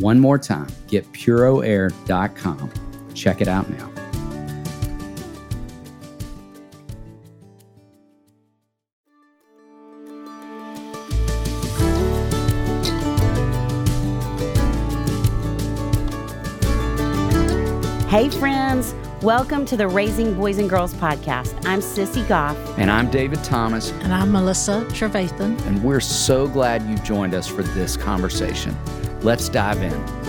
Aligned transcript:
One 0.00 0.18
more 0.18 0.38
time, 0.38 0.68
getpuroair.com. 0.88 2.72
Check 3.12 3.42
it 3.42 3.48
out 3.48 3.68
now. 3.68 3.90
Hey, 18.08 18.30
friends. 18.30 18.94
Welcome 19.22 19.66
to 19.66 19.76
the 19.76 19.86
Raising 19.86 20.32
Boys 20.32 20.56
and 20.56 20.70
Girls 20.70 20.94
podcast. 20.94 21.54
I'm 21.66 21.80
Sissy 21.80 22.26
Goff. 22.26 22.56
And 22.78 22.90
I'm 22.90 23.10
David 23.10 23.44
Thomas. 23.44 23.90
And 24.00 24.14
I'm 24.14 24.32
Melissa 24.32 24.86
Trevathan. 24.88 25.60
And 25.66 25.84
we're 25.84 26.00
so 26.00 26.48
glad 26.48 26.88
you 26.88 26.96
joined 26.98 27.34
us 27.34 27.46
for 27.46 27.62
this 27.62 27.98
conversation. 27.98 28.74
Let's 29.22 29.48
dive 29.50 29.82
in. 29.82 30.20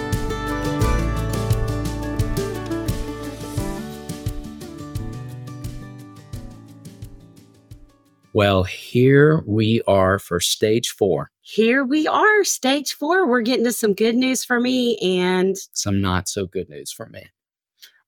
Well, 8.34 8.64
here 8.64 9.44
we 9.46 9.82
are 9.88 10.18
for 10.18 10.40
stage 10.40 10.90
four. 10.90 11.32
Here 11.42 11.84
we 11.84 12.08
are, 12.08 12.44
stage 12.44 12.94
four. 12.94 13.28
We're 13.28 13.42
getting 13.42 13.66
to 13.66 13.74
some 13.74 13.94
good 13.94 14.16
news 14.16 14.44
for 14.44 14.60
me 14.60 14.98
and 14.98 15.56
some 15.74 16.02
not 16.02 16.30
so 16.30 16.46
good 16.46 16.70
news 16.70 16.92
for 16.92 17.08
me. 17.08 17.24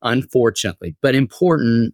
Unfortunately, 0.02 0.96
but 1.02 1.16
important 1.16 1.94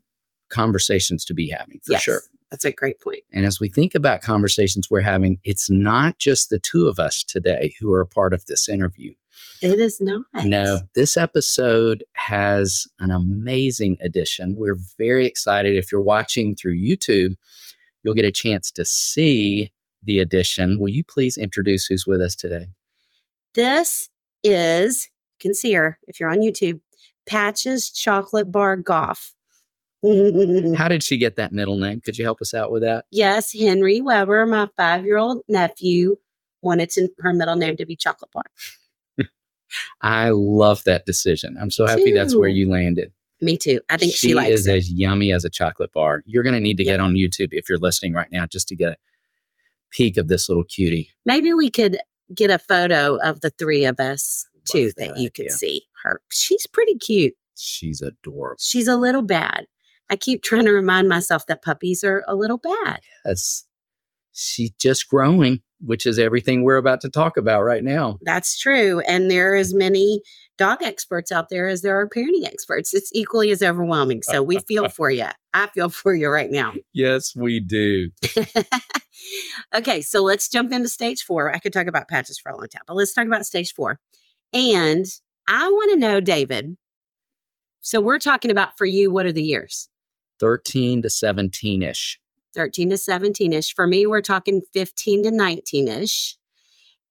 conversations 0.49 1.25
to 1.25 1.33
be 1.33 1.49
having 1.49 1.79
for 1.83 1.93
yes, 1.93 2.01
sure. 2.01 2.21
That's 2.51 2.65
a 2.65 2.71
great 2.71 2.99
point. 2.99 3.23
And 3.31 3.45
as 3.45 3.59
we 3.59 3.69
think 3.69 3.93
about 3.93 4.21
conversations 4.21 4.89
we're 4.89 5.01
having, 5.01 5.39
it's 5.43 5.69
not 5.69 6.17
just 6.17 6.49
the 6.49 6.59
two 6.59 6.87
of 6.87 6.99
us 6.99 7.23
today 7.23 7.75
who 7.79 7.93
are 7.93 8.01
a 8.01 8.07
part 8.07 8.33
of 8.33 8.45
this 8.47 8.67
interview. 8.67 9.13
It 9.61 9.79
is 9.79 10.01
not. 10.01 10.25
No, 10.45 10.79
this 10.95 11.15
episode 11.15 12.03
has 12.13 12.87
an 12.99 13.11
amazing 13.11 13.97
addition. 14.01 14.55
We're 14.55 14.79
very 14.97 15.25
excited. 15.25 15.75
If 15.75 15.91
you're 15.91 16.01
watching 16.01 16.55
through 16.55 16.77
YouTube, 16.77 17.35
you'll 18.03 18.15
get 18.15 18.25
a 18.25 18.31
chance 18.31 18.71
to 18.71 18.83
see 18.83 19.71
the 20.03 20.19
addition. 20.19 20.79
Will 20.79 20.89
you 20.89 21.03
please 21.03 21.37
introduce 21.37 21.85
who's 21.85 22.07
with 22.07 22.21
us 22.21 22.35
today? 22.35 22.67
This 23.53 24.09
is, 24.43 25.09
you 25.39 25.49
can 25.49 25.53
see 25.53 25.73
her 25.73 25.99
if 26.07 26.19
you're 26.19 26.29
on 26.29 26.39
YouTube, 26.39 26.79
Patches 27.27 27.91
Chocolate 27.91 28.51
Bar 28.51 28.77
Goff. 28.77 29.33
How 30.03 30.87
did 30.87 31.03
she 31.03 31.17
get 31.17 31.35
that 31.35 31.51
middle 31.51 31.77
name? 31.77 32.01
Could 32.01 32.17
you 32.17 32.23
help 32.25 32.41
us 32.41 32.53
out 32.53 32.71
with 32.71 32.83
that? 32.83 33.05
Yes, 33.11 33.53
Henry 33.53 34.01
Weber, 34.01 34.45
my 34.45 34.69
five 34.77 35.05
year 35.05 35.17
old 35.17 35.41
nephew, 35.47 36.15
wanted 36.61 36.89
to, 36.91 37.09
her 37.19 37.33
middle 37.33 37.55
name 37.55 37.77
to 37.77 37.85
be 37.85 37.95
Chocolate 37.95 38.31
Bar. 38.31 38.43
I 40.01 40.29
love 40.29 40.83
that 40.85 41.05
decision. 41.05 41.57
I'm 41.59 41.71
so 41.71 41.85
happy 41.85 42.11
that's 42.11 42.35
where 42.35 42.49
you 42.49 42.69
landed. 42.69 43.11
Me 43.41 43.57
too. 43.57 43.79
I 43.89 43.97
think 43.97 44.11
she, 44.13 44.29
she 44.29 44.33
likes 44.33 44.51
is 44.51 44.67
it. 44.67 44.75
as 44.75 44.91
yummy 44.91 45.31
as 45.31 45.45
a 45.45 45.49
chocolate 45.49 45.93
bar. 45.93 46.23
You're 46.25 46.43
going 46.43 46.55
to 46.55 46.59
need 46.59 46.77
to 46.77 46.83
Yeah. 46.83 46.93
get 46.93 46.99
on 46.99 47.13
YouTube 47.13 47.49
if 47.51 47.69
you're 47.69 47.77
listening 47.77 48.13
right 48.13 48.27
now 48.31 48.45
just 48.45 48.67
to 48.69 48.75
get 48.75 48.93
a 48.93 48.97
peek 49.91 50.17
of 50.17 50.27
this 50.27 50.49
little 50.49 50.65
cutie. 50.65 51.09
Maybe 51.25 51.53
we 51.53 51.69
could 51.69 51.97
get 52.33 52.49
a 52.51 52.59
photo 52.59 53.15
of 53.17 53.39
the 53.41 53.49
three 53.51 53.85
of 53.85 53.99
us 53.99 54.45
too 54.65 54.91
that 54.97 55.15
that 55.15 55.17
you 55.17 55.31
could 55.31 55.51
see 55.51 55.83
her. 56.03 56.21
She's 56.29 56.67
pretty 56.67 56.95
cute. 56.95 57.33
She's 57.55 58.01
adorable. 58.01 58.57
She's 58.59 58.87
a 58.87 58.97
little 58.97 59.21
bad. 59.21 59.67
I 60.09 60.15
keep 60.15 60.43
trying 60.43 60.65
to 60.65 60.71
remind 60.71 61.07
myself 61.07 61.45
that 61.47 61.61
puppies 61.61 62.03
are 62.03 62.23
a 62.27 62.35
little 62.35 62.57
bad. 62.57 63.01
Yes. 63.25 63.65
She's 64.31 64.71
just 64.79 65.09
growing, 65.09 65.61
which 65.81 66.05
is 66.05 66.17
everything 66.17 66.63
we're 66.63 66.77
about 66.77 67.01
to 67.01 67.09
talk 67.09 67.35
about 67.35 67.63
right 67.63 67.83
now. 67.83 68.17
That's 68.21 68.57
true. 68.57 69.01
And 69.01 69.29
there 69.29 69.53
are 69.53 69.55
as 69.55 69.73
many 69.73 70.21
dog 70.57 70.81
experts 70.81 71.31
out 71.31 71.49
there 71.49 71.67
as 71.67 71.81
there 71.81 71.99
are 71.99 72.07
parenting 72.07 72.45
experts. 72.45 72.93
It's 72.93 73.11
equally 73.13 73.51
as 73.51 73.61
overwhelming. 73.61 74.21
So 74.23 74.41
we 74.41 74.59
feel 74.59 74.87
for 74.89 75.11
you. 75.11 75.25
I 75.53 75.67
feel 75.67 75.89
for 75.89 76.13
you 76.13 76.29
right 76.29 76.49
now. 76.49 76.73
Yes, 76.93 77.35
we 77.35 77.59
do. 77.59 78.11
okay, 79.75 80.01
so 80.01 80.23
let's 80.23 80.47
jump 80.47 80.71
into 80.71 80.89
stage 80.89 81.23
four. 81.23 81.53
I 81.53 81.59
could 81.59 81.73
talk 81.73 81.87
about 81.87 82.07
patches 82.07 82.39
for 82.39 82.51
a 82.51 82.57
long 82.57 82.67
time, 82.67 82.83
but 82.87 82.95
let's 82.95 83.13
talk 83.13 83.25
about 83.25 83.45
stage 83.45 83.73
four. 83.73 83.99
And 84.53 85.05
I 85.47 85.67
want 85.67 85.91
to 85.91 85.97
know, 85.97 86.21
David. 86.21 86.77
So 87.81 87.99
we're 87.99 88.19
talking 88.19 88.51
about 88.51 88.77
for 88.77 88.85
you, 88.85 89.11
what 89.11 89.25
are 89.25 89.31
the 89.31 89.43
years? 89.43 89.88
13 90.39 91.01
to 91.01 91.09
17 91.09 91.83
ish. 91.83 92.19
13 92.55 92.89
to 92.89 92.97
17 92.97 93.53
ish. 93.53 93.73
For 93.73 93.87
me, 93.87 94.05
we're 94.07 94.21
talking 94.21 94.61
15 94.73 95.23
to 95.23 95.31
19 95.31 95.87
ish. 95.87 96.37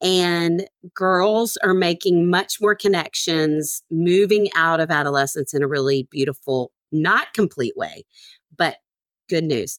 And 0.00 0.66
girls 0.94 1.56
are 1.58 1.74
making 1.74 2.30
much 2.30 2.60
more 2.60 2.74
connections, 2.74 3.82
moving 3.90 4.48
out 4.54 4.80
of 4.80 4.90
adolescence 4.90 5.52
in 5.52 5.62
a 5.62 5.68
really 5.68 6.06
beautiful, 6.10 6.70
not 6.92 7.34
complete 7.34 7.76
way, 7.76 8.04
but 8.56 8.76
good 9.28 9.44
news. 9.44 9.78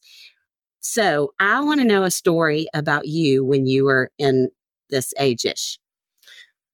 So 0.81 1.33
I 1.39 1.61
want 1.61 1.79
to 1.81 1.87
know 1.87 2.03
a 2.03 2.11
story 2.11 2.67
about 2.73 3.07
you 3.07 3.45
when 3.45 3.65
you 3.65 3.85
were 3.85 4.11
in 4.17 4.49
this 4.89 5.13
age 5.19 5.45
ish. 5.45 5.77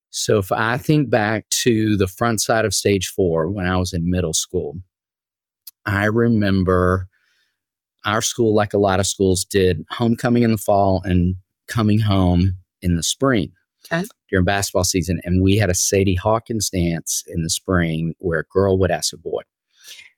So 0.10 0.38
if 0.38 0.52
I 0.52 0.78
think 0.78 1.10
back 1.10 1.50
to 1.50 1.98
the 1.98 2.08
front 2.08 2.40
side 2.40 2.66
of 2.66 2.74
stage 2.74 3.08
four 3.10 3.50
when 3.50 3.66
I 3.66 3.78
was 3.78 3.94
in 3.94 4.10
middle 4.10 4.34
school, 4.34 4.78
I 5.86 6.06
remember 6.06 7.08
our 8.06 8.22
school, 8.22 8.54
like 8.54 8.74
a 8.74 8.78
lot 8.80 9.00
of 9.00 9.08
schools, 9.08 9.46
did 9.46 9.84
homecoming 9.90 10.44
in 10.44 10.52
the 10.52 10.58
fall 10.58 11.02
and 11.04 11.36
coming 11.68 12.00
home 12.00 12.58
in 12.82 12.96
the 12.96 13.04
spring 13.04 13.52
Okay. 13.92 14.06
during 14.30 14.46
basketball 14.46 14.84
season. 14.84 15.20
And 15.24 15.42
we 15.44 15.58
had 15.58 15.70
a 15.70 15.76
Sadie 15.76 16.16
Hawkins 16.16 16.70
dance 16.70 17.24
in 17.28 17.44
the 17.44 17.50
spring 17.50 18.14
where 18.20 18.40
a 18.40 18.46
girl 18.46 18.78
would 18.80 18.92
ask 18.92 19.14
a 19.14 19.18
boy. 19.18 19.42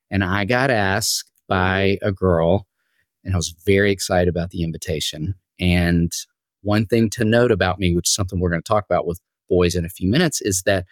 And 0.10 0.24
I 0.24 0.46
got 0.46 0.70
asked 0.70 1.32
by 1.48 1.98
a 2.02 2.12
girl, 2.12 2.68
and 3.24 3.34
I 3.34 3.38
was 3.38 3.56
very 3.66 3.92
excited 3.92 4.30
about 4.30 4.52
the 4.52 4.64
invitation. 4.64 5.36
And 5.60 6.12
one 6.62 6.86
thing 6.86 7.10
to 7.12 7.26
note 7.26 7.52
about 7.52 7.80
me, 7.80 7.96
which 7.96 8.10
is 8.10 8.14
something 8.14 8.40
we're 8.40 8.50
going 8.50 8.62
to 8.62 8.68
talk 8.68 8.86
about 8.86 9.06
with 9.08 9.20
boys 9.50 9.76
in 9.76 9.86
a 9.86 9.90
few 9.90 10.10
minutes, 10.10 10.42
is 10.42 10.64
that 10.64 10.86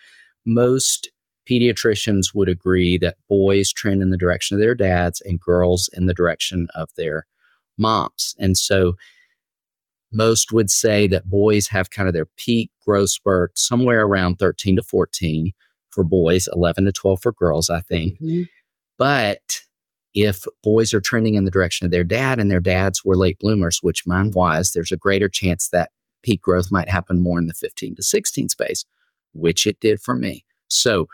most 0.45 1.09
pediatricians 1.49 2.33
would 2.33 2.49
agree 2.49 2.97
that 2.97 3.17
boys 3.29 3.71
trend 3.71 4.01
in 4.01 4.09
the 4.09 4.17
direction 4.17 4.55
of 4.55 4.61
their 4.61 4.75
dads 4.75 5.21
and 5.21 5.39
girls 5.39 5.89
in 5.93 6.05
the 6.05 6.13
direction 6.13 6.67
of 6.75 6.89
their 6.97 7.25
moms. 7.77 8.35
And 8.39 8.57
so 8.57 8.95
most 10.11 10.51
would 10.51 10.69
say 10.69 11.07
that 11.07 11.29
boys 11.29 11.67
have 11.67 11.89
kind 11.89 12.07
of 12.07 12.13
their 12.13 12.27
peak 12.37 12.71
growth 12.85 13.09
spurt 13.09 13.57
somewhere 13.57 14.05
around 14.05 14.37
13 14.37 14.77
to 14.77 14.83
14 14.83 15.51
for 15.89 16.03
boys, 16.03 16.47
11 16.53 16.85
to 16.85 16.91
12 16.91 17.21
for 17.21 17.31
girls, 17.31 17.69
I 17.69 17.81
think. 17.81 18.19
Mhm. 18.19 18.47
But 18.97 19.61
if 20.13 20.45
boys 20.63 20.93
are 20.93 21.01
trending 21.01 21.35
in 21.35 21.43
the 21.43 21.51
direction 21.51 21.85
of 21.85 21.91
their 21.91 22.03
dad 22.03 22.39
and 22.39 22.49
their 22.49 22.61
dads 22.61 23.03
were 23.03 23.17
late 23.17 23.37
bloomers, 23.39 23.79
which 23.81 24.07
mine 24.07 24.31
was, 24.31 24.71
there's 24.71 24.91
a 24.91 24.97
greater 24.97 25.27
chance 25.27 25.69
that 25.69 25.91
peak 26.23 26.41
growth 26.41 26.71
might 26.71 26.89
happen 26.89 27.21
more 27.21 27.37
in 27.37 27.47
the 27.47 27.53
15 27.53 27.95
to 27.95 28.03
16 28.03 28.49
space, 28.49 28.85
which 29.33 29.67
it 29.67 29.79
did 29.81 30.01
for 30.01 30.15
me. 30.15 30.45
So, 30.75 31.07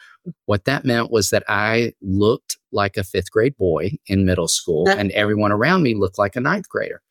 what 0.45 0.65
that 0.65 0.85
meant 0.85 1.11
was 1.11 1.29
that 1.31 1.43
I 1.47 1.93
looked 2.01 2.57
like 2.71 2.95
a 2.95 3.03
fifth 3.03 3.31
grade 3.31 3.57
boy 3.57 3.97
in 4.07 4.25
middle 4.25 4.47
school, 4.47 4.87
and 4.87 5.11
everyone 5.11 5.51
around 5.51 5.83
me 5.83 5.95
looked 5.95 6.19
like 6.19 6.35
a 6.35 6.41
ninth 6.41 6.69
grader. 6.69 7.01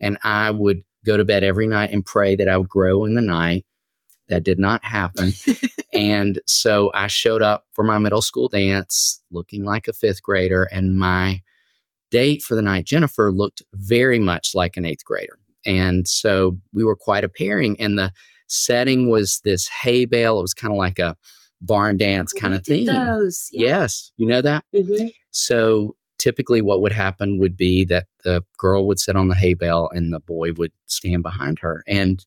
And 0.00 0.18
I 0.24 0.50
would 0.50 0.82
go 1.04 1.16
to 1.16 1.24
bed 1.24 1.42
every 1.42 1.66
night 1.66 1.90
and 1.90 2.04
pray 2.04 2.36
that 2.36 2.48
I 2.48 2.56
would 2.56 2.68
grow 2.68 3.04
in 3.04 3.14
the 3.14 3.22
night. 3.22 3.64
That 4.28 4.44
did 4.44 4.58
not 4.58 4.84
happen. 4.84 5.32
and 5.92 6.40
so 6.46 6.90
I 6.94 7.08
showed 7.08 7.42
up 7.42 7.64
for 7.72 7.82
my 7.82 7.98
middle 7.98 8.22
school 8.22 8.48
dance 8.48 9.20
looking 9.32 9.64
like 9.64 9.88
a 9.88 9.92
fifth 9.92 10.22
grader, 10.22 10.64
and 10.64 10.98
my 10.98 11.42
date 12.10 12.42
for 12.42 12.54
the 12.54 12.62
night, 12.62 12.84
Jennifer, 12.84 13.32
looked 13.32 13.62
very 13.74 14.18
much 14.18 14.54
like 14.54 14.76
an 14.76 14.84
eighth 14.84 15.04
grader. 15.04 15.38
And 15.66 16.06
so 16.06 16.58
we 16.72 16.84
were 16.84 16.96
quite 16.96 17.24
a 17.24 17.28
pairing, 17.28 17.80
and 17.80 17.98
the 17.98 18.12
setting 18.46 19.08
was 19.08 19.40
this 19.44 19.68
hay 19.68 20.04
bale. 20.04 20.38
It 20.38 20.42
was 20.42 20.54
kind 20.54 20.72
of 20.72 20.78
like 20.78 20.98
a 20.98 21.16
barn 21.60 21.96
dance 21.96 22.32
kind 22.32 22.54
of 22.54 22.64
thing. 22.64 22.86
Those, 22.86 23.48
yeah. 23.52 23.66
Yes, 23.66 24.12
you 24.16 24.26
know 24.26 24.42
that? 24.42 24.64
Mhm. 24.74 25.12
So 25.30 25.96
typically, 26.18 26.62
what 26.62 26.80
would 26.80 26.92
happen 26.92 27.38
would 27.38 27.56
be 27.56 27.84
that 27.86 28.06
the 28.24 28.42
girl 28.58 28.86
would 28.86 28.98
sit 28.98 29.16
on 29.16 29.28
the 29.28 29.34
hay 29.34 29.54
bale 29.54 29.88
and 29.92 30.12
the 30.12 30.20
boy 30.20 30.52
would 30.52 30.72
stand 30.86 31.22
behind 31.22 31.58
her. 31.60 31.82
And 31.86 32.24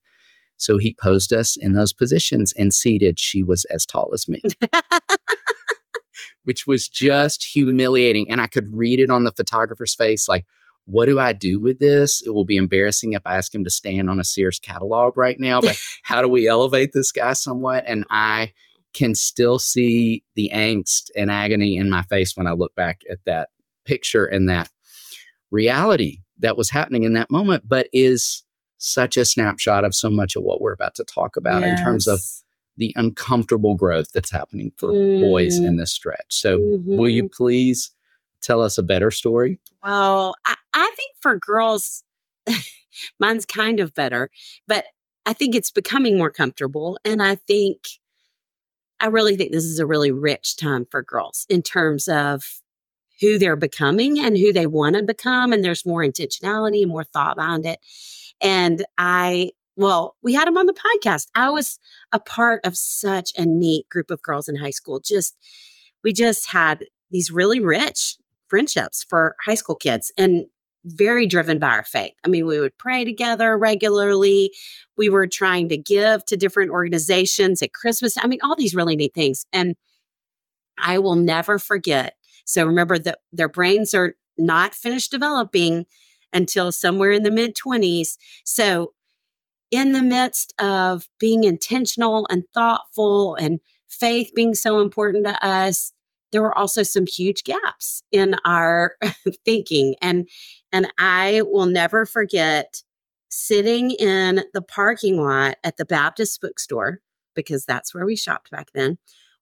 so 0.58 0.78
he 0.78 0.96
posed 1.02 1.34
us 1.34 1.58
in 1.58 1.74
those 1.74 1.94
positions 1.94 2.54
and 2.54 2.74
seated. 2.74 3.20
She 3.20 3.44
was 3.44 3.66
as 3.66 3.86
tall 3.86 4.12
as 4.14 4.28
me, 4.28 4.42
which 6.44 6.66
was 6.68 6.88
just 6.88 7.44
humiliating. 7.44 8.30
And 8.30 8.42
I 8.42 8.48
could 8.48 8.76
read 8.76 9.00
it 9.00 9.10
on 9.10 9.24
the 9.24 9.32
photographer's 9.32 9.96
face 9.96 10.28
like, 10.28 10.46
what 10.86 11.06
do 11.06 11.18
I 11.20 11.32
do 11.34 11.60
with 11.60 11.80
this? 11.80 12.22
It 12.26 12.32
will 12.32 12.46
be 12.46 12.58
embarrassing 12.58 13.14
if 13.14 13.22
I 13.26 13.38
ask 13.38 13.54
him 13.56 13.64
to 13.64 13.70
stand 13.70 14.10
on 14.10 14.20
a 14.20 14.24
Sears 14.24 14.60
catalog 14.60 15.16
right 15.18 15.40
now, 15.40 15.62
but 15.62 15.80
how 16.04 16.22
do 16.22 16.28
we 16.28 16.48
elevate 16.48 16.92
this 16.94 17.12
guy 17.12 17.34
somewhat? 17.34 17.86
And 17.88 18.06
I 18.10 18.52
can 18.94 19.16
still 19.16 19.60
see 19.60 20.24
the 20.36 20.52
angst 20.54 21.10
and 21.16 21.32
agony 21.32 21.78
in 21.78 21.90
my 21.90 22.04
face 22.04 22.38
when 22.38 22.48
I 22.48 22.52
look 22.52 22.76
back 22.76 23.02
at 23.10 23.20
that 23.26 23.50
picture 23.86 24.26
and 24.26 24.48
that 24.50 24.70
reality 25.52 26.20
that 26.40 26.58
was 26.58 26.70
happening 26.70 27.04
in 27.04 27.14
that 27.14 27.30
moment, 27.32 27.68
but 27.68 27.88
is 27.94 28.44
such 28.78 29.18
a 29.18 29.26
snapshot 29.26 29.86
of 29.86 29.96
so 29.96 30.10
much 30.10 30.36
of 30.36 30.44
what 30.44 30.62
we're 30.62 30.74
about 30.74 30.96
to 30.96 31.04
talk 31.04 31.38
about 31.38 31.64
in 31.64 31.76
terms 31.78 32.08
of 32.08 32.20
the 32.76 32.92
uncomfortable 32.96 33.76
growth 33.76 34.08
that's 34.14 34.32
happening 34.32 34.72
for 34.78 34.92
boys 35.20 35.60
Mm. 35.60 35.68
in 35.68 35.78
this 35.78 35.92
stretch. 35.92 36.26
So, 36.30 36.58
will 36.86 37.06
Mhm. 37.10 37.14
you 37.14 37.30
please 37.30 37.92
tell 38.42 38.62
us 38.62 38.78
a 38.78 38.84
better 38.84 39.10
story? 39.12 39.60
Well, 39.84 40.36
I, 40.46 40.56
I 40.74 40.92
think 40.98 41.16
for 41.22 41.38
girls, 41.38 42.04
mine's 43.20 43.46
kind 43.46 43.80
of 43.80 43.94
better, 43.94 44.30
but 44.68 44.86
I 45.26 45.34
think 45.34 45.56
it's 45.56 45.72
becoming 45.72 46.18
more 46.18 46.32
comfortable. 46.32 47.00
And 47.06 47.22
I 47.24 47.36
think, 47.36 47.88
I 49.04 49.08
really 49.08 49.36
think 49.36 49.52
this 49.52 49.66
is 49.66 49.80
a 49.80 49.86
really 49.86 50.12
rich 50.12 50.56
time 50.56 50.88
for 50.90 51.04
girls 51.04 51.46
in 51.50 51.62
terms 51.62 52.08
of 52.08 52.62
who 53.20 53.38
they're 53.38 53.58
becoming 53.58 54.18
and 54.18 54.38
who 54.38 54.54
they 54.54 54.66
want 54.66 54.96
to 54.96 55.04
become. 55.04 55.52
And 55.52 55.62
there's 55.62 55.86
more 55.86 56.02
intentionality 56.02 56.84
and 56.84 56.90
more 56.90 57.04
thought 57.04 57.36
behind 57.36 57.66
it. 57.66 57.80
And 58.40 58.86
I, 58.98 59.52
well, 59.76 60.16
we 60.24 60.34
had 60.34 60.48
them 60.48 60.58
on 60.58 60.68
the 60.68 60.74
podcast. 60.74 61.28
I 61.36 61.50
was 61.50 61.80
a 62.14 62.20
part 62.20 62.62
of 62.64 62.78
such 62.78 63.34
a 63.38 63.46
neat 63.46 63.90
group 63.90 64.10
of 64.10 64.22
girls 64.22 64.48
in 64.48 64.56
high 64.56 64.70
school. 64.70 65.02
Just, 65.02 65.36
we 66.02 66.14
just 66.14 66.50
had 66.50 66.86
these 67.12 67.30
really 67.30 67.60
rich 67.60 68.16
friendships 68.48 69.04
for 69.04 69.36
high 69.46 69.56
school 69.56 69.76
kids 69.76 70.14
and 70.18 70.46
very 70.86 71.26
driven 71.26 71.60
by 71.60 71.70
our 71.70 71.84
faith. 71.84 72.14
I 72.24 72.28
mean, 72.28 72.46
we 72.46 72.60
would 72.60 72.78
pray 72.78 73.06
together 73.06 73.58
regularly. 73.58 74.52
We 74.98 75.10
were 75.10 75.28
trying 75.28 75.70
to 75.70 75.78
give 75.78 76.26
to 76.26 76.38
different 76.38 76.72
organizations 76.72 77.62
at 77.62 77.74
Christmas. 77.74 78.18
I 78.18 78.28
mean, 78.28 78.40
all 78.44 78.56
these 78.56 78.76
really 78.76 78.96
neat 78.96 79.14
things. 79.14 79.46
And 79.54 79.76
I 80.78 81.00
will 81.00 81.16
never 81.16 81.60
forget. 81.60 82.16
So 82.46 82.66
remember 82.66 83.00
that 83.00 83.20
their 83.32 83.50
brains 83.50 83.94
are 83.94 84.16
not 84.38 84.76
finished 84.76 85.12
developing 85.12 85.86
until 86.34 86.72
somewhere 86.72 87.12
in 87.12 87.24
the 87.24 87.32
mid 87.32 87.56
20s. 87.56 88.18
So, 88.44 88.94
in 89.72 89.92
the 89.94 90.04
midst 90.04 90.54
of 90.60 91.08
being 91.20 91.46
intentional 91.46 92.28
and 92.30 92.44
thoughtful 92.54 93.34
and 93.36 93.60
faith 93.88 94.32
being 94.36 94.54
so 94.54 94.82
important 94.82 95.26
to 95.26 95.46
us, 95.46 95.94
there 96.34 96.42
were 96.42 96.58
also 96.58 96.84
some 96.84 97.06
huge 97.06 97.46
gaps 97.46 98.04
in 98.12 98.36
our 98.44 98.98
thinking 99.46 99.96
and 100.02 100.28
and 100.74 100.92
I 100.98 101.44
will 101.46 101.68
never 101.68 102.06
forget 102.06 102.84
sitting 103.30 103.92
in 103.92 104.44
the 104.54 104.62
parking 104.62 105.22
lot 105.22 105.56
at 105.64 105.78
the 105.78 105.86
Baptist 105.86 106.42
bookstore 106.42 107.00
because 107.36 107.66
that's 107.66 107.94
where 107.94 108.06
we 108.06 108.16
shopped 108.16 108.52
back 108.52 108.70
then 108.74 108.98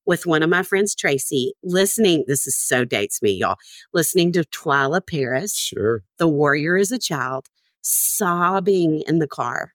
with 0.06 0.26
one 0.26 0.44
of 0.44 0.50
my 0.50 0.64
friends 0.64 0.94
Tracy 0.94 1.54
listening 1.64 2.26
this 2.28 2.46
is 2.46 2.56
so 2.56 2.86
dates 2.86 3.22
me 3.22 3.32
y'all 3.32 3.58
listening 3.94 4.32
to 4.34 4.44
Twila 4.44 5.02
Paris 5.06 5.56
Sure. 5.56 6.04
The 6.20 6.28
Warrior 6.28 6.78
is 6.78 6.92
a 6.92 7.00
Child 7.00 7.48
sobbing 7.82 9.02
in 9.08 9.20
the 9.20 9.28
car 9.28 9.74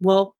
well 0.00 0.34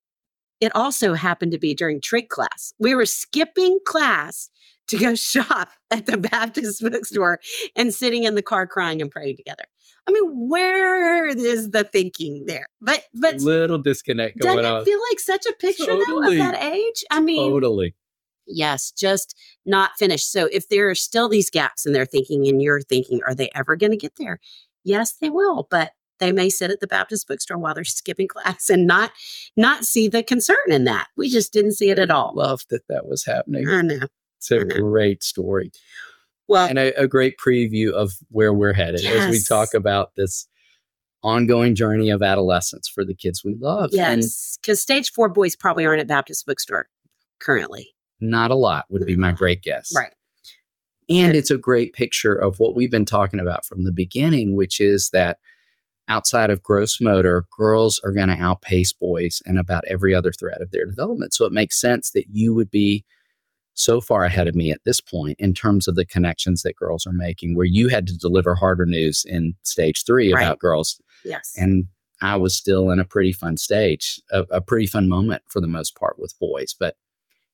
it 0.61 0.75
also 0.75 1.15
happened 1.15 1.53
to 1.53 1.59
be 1.59 1.75
during 1.75 2.01
trig 2.01 2.29
class 2.29 2.73
we 2.79 2.95
were 2.95 3.07
skipping 3.07 3.79
class 3.87 4.49
to 4.89 4.99
go 4.99 5.15
shop 5.17 5.71
at 5.91 6.07
the 6.07 6.17
Baptist 6.17 6.83
bookstore 6.83 7.41
and 7.77 7.95
sitting 7.95 8.25
in 8.25 8.35
the 8.35 8.43
car 8.43 8.67
crying 8.67 9.01
and 9.01 9.11
praying 9.11 9.37
together. 9.37 9.65
I 10.07 10.11
mean, 10.11 10.49
where 10.49 11.27
is 11.27 11.71
the 11.71 11.85
thinking 11.85 12.45
there? 12.47 12.67
But 12.81 13.05
but 13.15 13.37
Little 13.41 13.79
disconnect 13.79 14.39
doesn't 14.39 14.57
going 14.57 14.65
it 14.65 14.69
on. 14.79 14.85
feel 14.85 14.99
like 15.11 15.21
such 15.21 15.45
a 15.47 15.53
picture 15.55 15.85
though 15.87 16.23
of 16.25 16.37
that 16.37 16.63
age? 16.63 17.05
I 17.11 17.21
mean, 17.21 17.51
Totally. 17.51 17.95
yes, 18.47 18.91
just 18.91 19.37
not 19.67 19.91
finished. 19.99 20.33
So 20.33 20.49
if 20.51 20.69
there 20.69 20.89
are 20.89 20.95
still 20.95 21.29
these 21.29 21.51
gaps 21.51 21.85
in 21.85 21.93
their 21.93 22.07
thinking 22.07 22.49
and 22.49 22.63
you're 22.63 22.81
thinking, 22.81 23.21
are 23.27 23.35
they 23.35 23.51
ever 23.55 23.77
going 23.77 23.91
to 23.91 23.99
get 23.99 24.17
there? 24.17 24.41
Yes, 24.83 25.13
they 25.13 25.29
will, 25.29 25.67
but 25.71 25.93
they 26.21 26.33
may 26.33 26.49
sit 26.49 26.71
at 26.71 26.81
the 26.81 26.87
Baptist 26.87 27.29
bookstore 27.29 27.59
while 27.59 27.75
they're 27.75 27.85
skipping 27.85 28.29
class 28.29 28.71
and 28.71 28.87
not 28.87 29.13
not 29.59 29.85
see 29.85 30.09
the 30.09 30.23
concern 30.23 30.57
in 30.69 30.85
that. 30.85 31.09
We 31.19 31.29
just 31.29 31.53
didn't 31.53 31.73
see 31.73 31.91
it 31.91 31.99
at 31.99 32.11
all. 32.11 32.33
Love 32.35 32.63
that 32.71 32.89
that 32.89 33.07
was 33.07 33.27
happening. 33.27 33.69
I 33.69 33.83
know. 33.83 34.07
It's 34.39 34.51
a 34.51 34.59
mm-hmm. 34.59 34.81
great 34.81 35.23
story 35.23 35.71
Well, 36.47 36.69
and 36.69 36.79
a, 36.79 36.93
a 37.01 37.09
great 37.09 37.37
preview 37.39 37.93
of 37.93 38.13
where 38.31 38.55
we're 38.55 38.73
headed 38.73 39.05
as 39.05 39.31
we 39.31 39.41
talk 39.47 39.75
about 39.75 40.15
this 40.17 40.49
ongoing 41.23 41.75
journey 41.75 42.11
of 42.11 42.23
adolescence 42.23 42.89
for 42.89 43.05
the 43.05 43.15
kids 43.15 43.45
we 43.45 43.55
love. 43.55 43.91
Yes, 43.93 44.57
because 44.63 44.81
stage 44.81 45.13
four 45.13 45.29
boys 45.29 45.57
probably 45.57 45.85
aren't 45.85 46.01
at 46.01 46.07
Baptist 46.07 46.47
bookstore 46.47 46.89
currently. 47.41 47.89
not 48.21 48.51
a 48.51 48.55
lot 48.55 48.85
would 48.91 49.07
be 49.07 49.17
my 49.17 49.29
mm-hmm. 49.29 49.37
great 49.37 49.63
guess. 49.63 49.93
Right. 49.95 50.13
And 51.09 51.35
it's 51.35 51.51
a 51.51 51.57
great 51.57 51.95
picture 51.95 52.35
of 52.35 52.59
what 52.59 52.75
we've 52.75 52.91
been 52.91 53.07
talking 53.07 53.41
about 53.41 53.65
from 53.65 53.85
the 53.85 53.93
beginning, 53.93 54.57
which 54.57 54.81
is 54.81 55.11
that 55.11 55.39
outside 56.07 56.51
of 56.51 56.63
gross 56.63 57.01
motor, 57.01 57.47
girls 57.57 58.01
are 58.05 58.13
going 58.13 58.29
to 58.29 58.35
outpace 58.35 58.93
boys 58.93 59.41
in 59.47 59.57
about 59.57 59.85
every 59.87 60.15
other 60.15 60.33
thread 60.33 60.61
of 60.61 60.71
their 60.71 60.85
development. 60.85 61.33
So 61.33 61.45
it 61.45 61.53
makes 61.53 61.81
sense 61.81 62.11
that 62.11 62.27
you 62.31 62.55
would 62.55 62.71
be 62.71 63.05
so 63.79 64.01
far 64.01 64.25
ahead 64.25 64.49
of 64.49 64.55
me 64.55 64.71
at 64.73 64.81
this 64.85 65.01
point 65.01 65.37
in 65.39 65.55
terms 65.55 65.87
of 65.87 65.95
the 65.95 66.05
connections 66.05 66.63
that 66.63 66.77
girls 66.77 67.07
are 67.07 67.13
making, 67.13 67.55
where 67.55 67.65
you 67.67 67.89
had 67.89 68.07
to 68.09 68.17
deliver 68.17 68.55
harder 68.55 68.85
news 68.87 69.25
in 69.27 69.55
stage 69.63 70.05
three 70.05 70.33
Right. 70.33 70.43
about 70.43 70.59
girls. 70.59 71.01
Yes. 71.25 71.55
And 71.57 71.87
I 72.21 72.37
was 72.37 72.57
still 72.57 72.91
in 72.91 72.99
a 72.99 73.05
pretty 73.05 73.33
fun 73.33 73.57
stage, 73.57 74.21
a, 74.33 74.41
a 74.51 74.61
pretty 74.61 74.87
fun 74.87 75.09
moment 75.09 75.43
for 75.49 75.61
the 75.61 75.69
most 75.69 75.95
part 75.97 76.19
with 76.19 76.35
boys. 76.41 76.75
But 76.79 76.97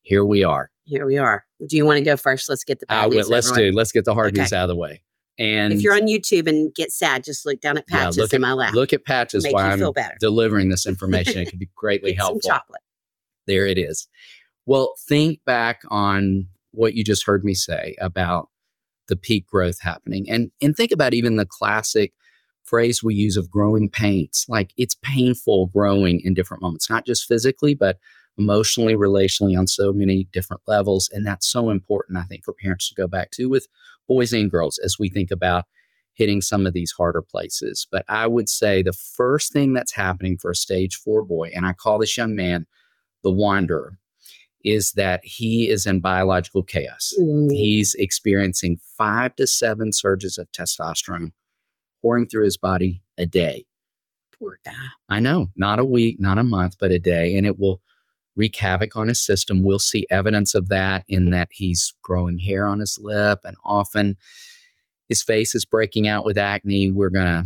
here 0.03 0.25
we 0.25 0.43
are. 0.45 0.71
Here 0.85 1.05
we 1.07 1.19
are. 1.19 1.45
Do 1.67 1.77
you 1.77 1.85
want 1.85 1.99
to 1.99 2.05
go 2.05 2.17
first? 2.17 2.49
Let's 2.49 2.65
get 2.65 2.81
the 2.81 2.87
bad 2.87 3.11
news 3.11 3.29
let's 3.29 3.49
with. 3.51 3.59
do. 3.59 3.73
Let's 3.73 3.93
get 3.93 4.05
the 4.07 4.15
hard 4.15 4.29
Okay. 4.33 4.41
news 4.41 4.53
out 4.53 4.65
of 4.65 4.69
the 4.69 4.77
way. 4.77 5.03
And 5.39 5.73
If 5.73 5.83
you're 5.83 5.95
on 5.95 6.03
YouTube 6.07 6.47
and 6.47 6.75
get 6.75 6.93
sad, 6.93 7.25
just 7.25 7.45
look 7.45 7.61
down 7.61 7.77
at 7.77 7.85
Yeah, 7.91 7.97
patches 8.05 8.17
look 8.19 8.33
in 8.33 8.41
my 8.41 8.53
lap. 8.53 8.73
look 8.73 8.93
at 8.93 9.05
patches 9.05 9.45
Make 9.45 9.53
while 9.55 9.71
I'm 9.73 9.93
better. 9.93 10.15
delivering 10.21 10.69
this 10.71 10.87
information. 10.93 11.39
It 11.43 11.51
could 11.51 11.59
be 11.59 11.69
greatly 11.75 12.13
helpful. 12.15 12.41
chocolate. 12.49 12.81
There 13.47 13.67
it 13.67 13.77
is. 13.77 14.07
Well, 14.67 14.95
think 15.09 15.41
back 15.45 15.83
on 15.91 16.49
what 16.73 16.95
you 16.95 17.05
just 17.05 17.27
heard 17.27 17.45
me 17.45 17.55
say 17.55 17.95
about 18.01 18.49
the 19.09 19.17
peak 19.17 19.47
growth 19.47 19.81
happening, 19.81 20.29
and 20.31 20.51
and 20.63 20.77
think 20.77 20.93
about 20.93 21.15
even 21.15 21.37
the 21.37 21.47
classic 21.47 22.13
phrase 22.65 23.03
we 23.03 23.15
use 23.15 23.37
of 23.37 23.51
growing 23.51 23.91
pains. 23.91 24.47
Like 24.49 24.73
it's 24.77 24.97
painful 25.03 25.67
growing 25.67 26.21
in 26.25 26.35
different 26.35 26.63
moments, 26.63 26.89
not 26.89 27.07
just 27.07 27.27
physically, 27.27 27.75
but 27.75 27.99
emotionally, 28.39 28.95
relationally, 28.95 29.59
on 29.59 29.67
so 29.67 29.93
many 29.93 30.25
different 30.33 30.63
levels. 30.67 31.11
And 31.13 31.27
that's 31.27 31.47
so 31.51 31.71
important, 31.71 32.19
I 32.19 32.23
think, 32.23 32.45
for 32.45 32.55
parents 32.55 32.89
to 32.89 32.95
go 32.95 33.07
back 33.07 33.31
to 33.33 33.49
with 33.49 33.69
boys 34.09 34.33
and 34.33 34.51
girls 34.51 34.79
as 34.79 34.99
we 34.99 35.09
think 35.11 35.31
about 35.31 35.67
hitting 36.15 36.41
some 36.41 36.67
of 36.67 36.73
these 36.73 36.93
harder 36.93 37.23
places. 37.23 37.87
But 37.91 38.05
I 38.09 38.27
would 38.27 38.49
say 38.49 38.83
the 38.83 38.93
first 38.93 39.53
thing 39.53 39.73
that's 39.75 39.93
happening 39.93 40.39
for 40.39 40.51
a 40.53 40.57
stage 40.57 40.97
four 40.97 41.25
boy, 41.25 41.51
and 41.55 41.67
I 41.67 41.73
call 41.75 41.99
this 41.99 42.17
young 42.17 42.35
man 42.35 42.67
the 43.23 43.31
wanderer, 43.31 43.99
is 44.65 44.93
that 44.93 45.21
he 45.25 45.69
is 45.69 45.87
in 45.87 46.01
biological 46.01 46.63
chaos. 46.63 47.13
Mm. 47.21 47.53
He's 47.53 47.95
experiencing 47.95 48.79
five 48.97 49.37
to 49.37 49.47
seven 49.47 49.93
surges 49.93 50.39
of 50.39 50.51
testosterone 50.53 51.33
pouring 52.03 52.27
through 52.27 52.45
his 52.45 52.57
body 52.57 53.03
a 53.19 53.27
day. 53.27 53.65
Poor 54.39 54.59
guy. 54.65 54.73
I 55.09 55.21
know, 55.21 55.51
not 55.57 55.79
a 55.79 55.85
week, 55.85 56.19
not 56.19 56.39
a 56.39 56.45
month, 56.45 56.77
but 56.81 56.91
a 56.91 56.99
day. 56.99 57.37
And 57.37 57.47
it 57.47 57.59
will 57.59 57.81
wreak 58.37 58.57
havoc 58.57 58.97
on 58.97 59.09
his 59.09 59.21
system. 59.21 59.63
We'll 59.63 59.79
see 59.79 60.07
evidence 60.11 60.55
of 60.55 60.69
that 60.69 61.05
in 61.09 61.31
that 61.31 61.49
he's 61.53 61.95
growing 62.03 62.39
hair 62.39 62.67
on 62.67 62.81
his 62.81 62.99
lip 63.01 63.41
and 63.45 63.57
often 63.65 64.17
his 65.09 65.23
face 65.23 65.55
is 65.55 65.65
breaking 65.65 66.09
out 66.09 66.25
with 66.25 66.39
acne. 66.39 66.91
We're 66.91 67.11
going 67.11 67.27
to 67.27 67.45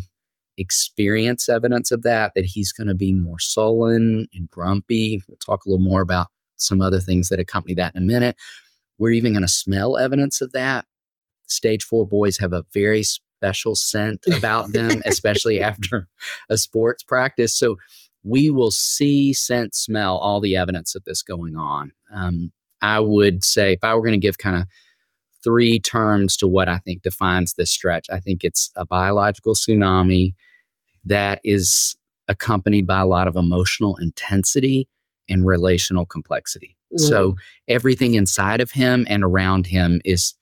experience 0.57 1.49
evidence 1.49 1.91
of 1.91 2.03
that, 2.03 2.33
that 2.35 2.45
he's 2.45 2.73
going 2.73 2.89
to 2.89 2.95
be 2.95 3.13
more 3.13 3.39
sullen 3.39 4.29
and 4.33 4.49
grumpy. 4.51 5.23
We'll 5.29 5.39
talk 5.39 5.65
a 5.65 5.69
little 5.69 5.85
more 5.85 6.01
about 6.01 6.29
some 6.59 6.81
other 6.81 7.00
things 7.00 7.29
that 7.29 7.41
accompany 7.41 7.75
that 7.75 7.95
in 7.95 8.03
a 8.03 8.07
minute. 8.07 8.37
We're 8.99 9.12
even 9.12 9.33
going 9.33 9.43
to 9.43 9.49
smell 9.49 9.97
evidence 9.97 10.41
of 10.41 10.53
that. 10.53 10.85
Stage 11.47 11.85
four 11.85 12.07
boys 12.07 12.38
have 12.38 12.53
a 12.53 12.65
very 12.75 13.03
special 13.05 13.75
scent 13.75 14.25
about 14.37 14.73
them, 14.73 15.03
especially 15.07 15.61
after 15.61 16.09
a 16.50 16.59
sports 16.59 17.03
practice. 17.03 17.55
So 17.55 17.77
we 18.25 18.50
will 18.50 18.71
see, 18.71 19.33
sense, 19.33 19.79
smell 19.79 20.19
all 20.19 20.41
the 20.41 20.57
evidence 20.57 20.95
of 20.95 21.05
this 21.05 21.23
going 21.23 21.57
on. 21.57 21.93
Um, 22.12 22.53
I 22.83 23.00
would 23.00 23.45
say 23.45 23.73
if 23.73 23.85
I 23.85 23.95
were 23.95 24.03
going 24.03 24.12
to 24.12 24.19
give 24.19 24.38
kind 24.38 24.57
of 24.57 24.65
three 25.43 25.79
terms 25.79 26.37
to 26.38 26.49
what 26.49 26.69
I 26.69 26.79
think 26.79 27.03
defines 27.03 27.55
this 27.55 27.71
stretch, 27.71 28.07
I 28.11 28.21
think 28.21 28.45
it's 28.45 28.71
a 28.77 28.85
biological 28.85 29.55
tsunami 29.55 30.35
that 31.05 31.41
is 31.45 31.97
accompanied 32.27 32.87
by 32.87 33.00
a 33.00 33.07
lot 33.07 33.29
of 33.29 33.37
emotional 33.37 33.97
intensity 33.97 34.88
and 35.28 35.47
relational 35.47 36.06
complexity. 36.06 36.76
Mm. 36.94 37.00
So 37.00 37.37
everything 37.66 38.14
inside 38.14 38.61
of 38.61 38.70
him 38.70 39.06
and 39.08 39.23
around 39.23 39.66
him 39.66 40.00
is 40.04 40.35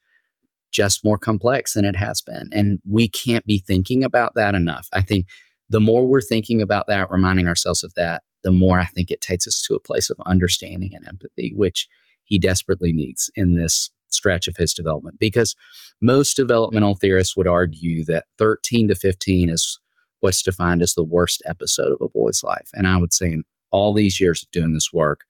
just 0.73 1.05
more 1.05 1.19
complex 1.19 1.75
than 1.75 1.85
it 1.85 1.97
has 1.97 2.21
been. 2.21 2.49
And 2.53 2.79
we 2.89 3.09
can't 3.09 3.47
be 3.47 3.59
thinking 3.59 4.05
about 4.05 4.35
that 4.35 4.55
enough. 4.55 4.89
I 4.93 5.01
think 5.01 5.27
the 5.69 5.81
more 5.81 6.07
we're 6.07 6.21
thinking 6.21 6.61
about 6.61 6.87
that, 6.87 7.11
reminding 7.11 7.49
ourselves 7.49 7.83
of 7.83 7.95
that, 7.95 8.23
the 8.43 8.53
more 8.53 8.79
I 8.79 8.85
think 8.85 9.11
it 9.11 9.21
takes 9.21 9.47
us 9.47 9.63
to 9.63 9.75
a 9.75 9.81
place 9.81 10.11
of 10.11 10.19
understanding 10.27 10.95
and 10.95 11.07
empathy, 11.09 11.53
which 11.57 11.89
he 12.25 12.39
desperately 12.39 12.93
needs 12.93 13.31
in 13.35 13.55
this 13.57 13.91
stretch 14.09 14.47
of 14.49 14.57
his 14.57 14.73
development. 14.73 15.19
Because 15.19 15.57
most 16.01 16.37
developmental 16.37 16.95
theorists 16.95 17.37
would 17.37 17.49
argue 17.49 18.05
that 18.05 18.27
13 18.39 18.89
to 18.89 18.95
15 18.95 19.49
is 19.49 19.81
what's 20.21 20.43
defined 20.43 20.83
as 20.83 20.95
the 20.95 21.05
worst 21.05 21.43
episode 21.47 21.93
of 21.93 22.01
a 22.01 22.09
boy's 22.09 22.43
life. 22.43 22.69
And 22.75 22.87
I 22.87 22.97
would 22.97 23.13
say 23.13 23.33
in 23.33 23.45
all 23.71 23.93
these 23.93 24.21
years 24.21 24.43
of 24.43 24.51
doing 24.51 24.73
this 24.73 24.93
work, 24.93 25.25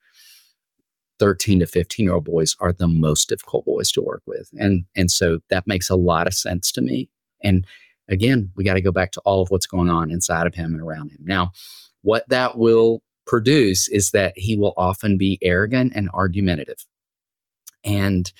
13 1.18 1.60
to 1.60 1.66
15 1.66 2.04
year 2.04 2.14
old 2.14 2.24
boys 2.24 2.56
are 2.60 2.72
the 2.72 2.88
most 2.88 3.28
difficult 3.28 3.64
boys 3.64 3.90
to 3.92 4.02
work 4.02 4.22
with. 4.26 4.48
And 4.58 4.84
and 4.94 5.10
so 5.10 5.40
that 5.50 5.66
makes 5.66 5.88
a 5.88 5.96
lot 5.96 6.26
of 6.26 6.34
sense 6.34 6.70
to 6.72 6.82
me. 6.82 7.08
And 7.42 7.66
again, 8.08 8.50
we 8.56 8.64
got 8.64 8.74
to 8.74 8.80
go 8.80 8.92
back 8.92 9.12
to 9.12 9.20
all 9.24 9.42
of 9.42 9.50
what's 9.50 9.66
going 9.66 9.88
on 9.88 10.10
inside 10.10 10.46
of 10.46 10.54
him 10.54 10.74
and 10.74 10.82
around 10.82 11.10
him. 11.10 11.20
Now, 11.22 11.52
what 12.02 12.28
that 12.28 12.58
will 12.58 13.02
produce 13.26 13.88
is 13.88 14.10
that 14.10 14.32
he 14.36 14.56
will 14.56 14.74
often 14.76 15.18
be 15.18 15.38
arrogant 15.42 15.92
and 15.94 16.08
argumentative. 16.10 16.86
And 17.84 18.32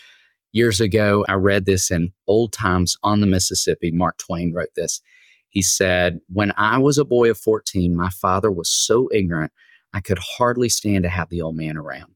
years 0.53 0.81
ago, 0.81 1.25
I 1.29 1.35
read 1.35 1.67
this 1.67 1.91
in 1.91 2.13
Old 2.27 2.53
Times 2.53 2.97
on 3.03 3.21
the 3.21 3.27
Mississippi. 3.27 3.91
Mark 3.91 4.19
Twain 4.19 4.53
wrote 4.53 4.75
this. 4.77 5.01
He 5.49 5.63
said, 5.63 6.21
When 6.29 6.53
I 6.57 6.79
was 6.79 6.99
a 6.99 7.05
boy 7.05 7.31
of 7.31 7.39
14, 7.39 7.95
my 7.97 8.11
father 8.11 8.51
was 8.51 8.69
so 8.69 9.09
ignorant, 9.13 9.53
I 9.97 10.01
could 10.01 10.19
hardly 10.19 10.69
stand 10.69 11.05
to 11.05 11.09
have 11.09 11.31
the 11.31 11.41
old 11.41 11.57
man 11.57 11.79
around. 11.79 12.15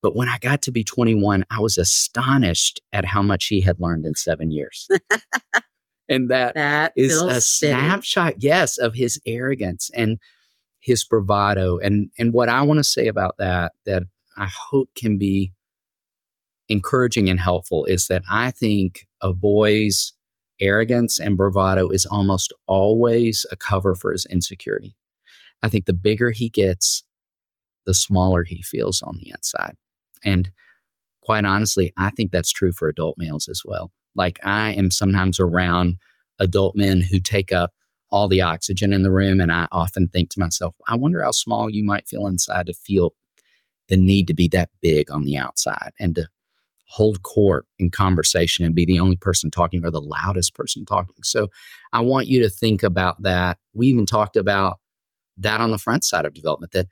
But 0.00 0.14
when 0.14 0.28
I 0.28 0.38
got 0.38 0.62
to 0.62 0.70
be 0.70 0.84
21, 0.84 1.44
I 1.50 1.58
was 1.58 1.76
astonished 1.76 2.80
at 2.92 3.04
how 3.04 3.20
much 3.20 3.46
he 3.46 3.60
had 3.60 3.80
learned 3.80 4.06
in 4.06 4.14
seven 4.14 4.52
years. 4.52 4.86
and 6.08 6.30
that 6.30 6.54
That 6.54 6.92
is 6.94 7.20
a 7.20 7.40
snapshot, 7.40 8.34
yes, 8.38 8.78
of 8.78 8.94
his 8.94 9.20
arrogance 9.26 9.90
and 9.92 10.20
his 10.78 11.02
bravado. 11.02 11.78
And 11.78 12.10
and 12.16 12.32
what 12.32 12.48
I 12.48 12.62
want 12.62 12.78
to 12.78 12.84
say 12.84 13.08
about 13.08 13.34
that, 13.38 13.72
that 13.84 14.04
I 14.36 14.46
hope 14.46 14.90
can 14.94 15.18
be 15.18 15.52
encouraging 16.68 17.28
and 17.28 17.40
helpful, 17.40 17.86
is 17.86 18.06
that 18.06 18.22
I 18.30 18.52
think 18.52 19.08
a 19.20 19.32
boy's 19.32 20.12
arrogance 20.60 21.18
and 21.18 21.36
bravado 21.36 21.88
is 21.88 22.06
almost 22.06 22.52
always 22.68 23.44
a 23.50 23.56
cover 23.56 23.96
for 23.96 24.12
his 24.12 24.26
insecurity. 24.26 24.94
I 25.62 25.68
think 25.68 25.86
the 25.86 25.92
bigger 25.92 26.30
he 26.30 26.48
gets, 26.48 27.04
the 27.86 27.94
smaller 27.94 28.44
he 28.44 28.62
feels 28.62 29.02
on 29.02 29.18
the 29.18 29.30
inside. 29.30 29.74
And 30.24 30.50
quite 31.22 31.44
honestly, 31.44 31.92
I 31.96 32.10
think 32.10 32.30
that's 32.30 32.52
true 32.52 32.72
for 32.72 32.88
adult 32.88 33.16
males 33.18 33.48
as 33.48 33.62
well. 33.64 33.90
Like 34.14 34.38
I 34.44 34.72
am 34.72 34.90
sometimes 34.90 35.40
around 35.40 35.96
adult 36.38 36.76
men 36.76 37.00
who 37.00 37.20
take 37.20 37.52
up 37.52 37.72
all 38.10 38.28
the 38.28 38.42
oxygen 38.42 38.92
in 38.92 39.02
the 39.02 39.10
room. 39.10 39.40
And 39.40 39.50
I 39.50 39.66
often 39.72 40.08
think 40.08 40.30
to 40.30 40.40
myself, 40.40 40.74
I 40.86 40.94
wonder 40.96 41.22
how 41.22 41.32
small 41.32 41.68
you 41.68 41.82
might 41.82 42.06
feel 42.06 42.26
inside 42.26 42.66
to 42.66 42.74
feel 42.74 43.14
the 43.88 43.96
need 43.96 44.28
to 44.28 44.34
be 44.34 44.48
that 44.48 44.70
big 44.80 45.10
on 45.10 45.24
the 45.24 45.36
outside 45.36 45.92
and 45.98 46.14
to 46.14 46.28
hold 46.86 47.22
court 47.22 47.66
in 47.78 47.90
conversation 47.90 48.64
and 48.64 48.74
be 48.74 48.84
the 48.84 49.00
only 49.00 49.16
person 49.16 49.50
talking 49.50 49.84
or 49.84 49.90
the 49.90 50.00
loudest 50.00 50.54
person 50.54 50.84
talking. 50.84 51.16
So 51.24 51.48
I 51.92 52.00
want 52.00 52.28
you 52.28 52.40
to 52.42 52.48
think 52.48 52.82
about 52.82 53.20
that. 53.22 53.58
We 53.72 53.88
even 53.88 54.06
talked 54.06 54.36
about 54.36 54.78
that 55.38 55.60
on 55.60 55.70
the 55.70 55.78
front 55.78 56.04
side 56.04 56.24
of 56.24 56.34
development 56.34 56.72
that 56.72 56.86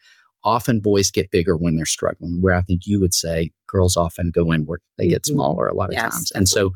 often 0.45 0.81
boys 0.81 1.11
get 1.11 1.31
bigger 1.31 1.57
when 1.57 1.77
they're 1.77 1.87
struggling, 1.87 2.41
where 2.41 2.55
I 2.55 2.63
think 2.63 2.83
you 2.87 2.99
would 3.01 3.15
say 3.15 3.53
girls 3.69 3.97
often 3.97 4.31
go 4.31 4.53
inward. 4.53 4.81
They 4.99 5.09
get 5.09 5.23
Mhm. 5.23 5.35
smaller 5.35 5.69
a 5.69 5.75
lot 5.75 5.91
of 5.91 5.95
Yes, 5.95 6.13
times. 6.13 6.33
And 6.33 6.49
so 6.49 6.73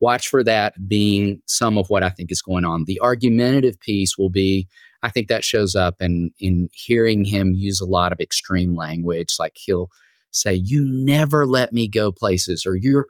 watch 0.00 0.28
for 0.28 0.44
that 0.44 0.74
being 0.88 1.40
some 1.46 1.78
of 1.78 1.88
what 1.88 2.02
I 2.02 2.10
think 2.10 2.30
is 2.30 2.42
going 2.42 2.64
on. 2.64 2.84
The 2.84 3.00
argumentative 3.00 3.80
piece 3.80 4.18
will 4.18 4.30
be, 4.30 4.68
I 5.02 5.08
think 5.08 5.28
that 5.28 5.44
shows 5.44 5.74
up 5.74 5.96
in 6.00 6.32
in 6.38 6.68
hearing 6.72 7.24
him 7.24 7.54
use 7.54 7.80
a 7.80 7.86
lot 7.86 8.12
of 8.12 8.20
extreme 8.20 8.74
language. 8.76 9.34
Like 9.38 9.52
he'll 9.56 9.90
say, 10.30 10.54
You 10.54 10.84
never 10.84 11.46
let 11.46 11.72
me 11.72 11.88
go 11.88 12.12
places, 12.12 12.66
or 12.66 12.76
you're 12.76 13.06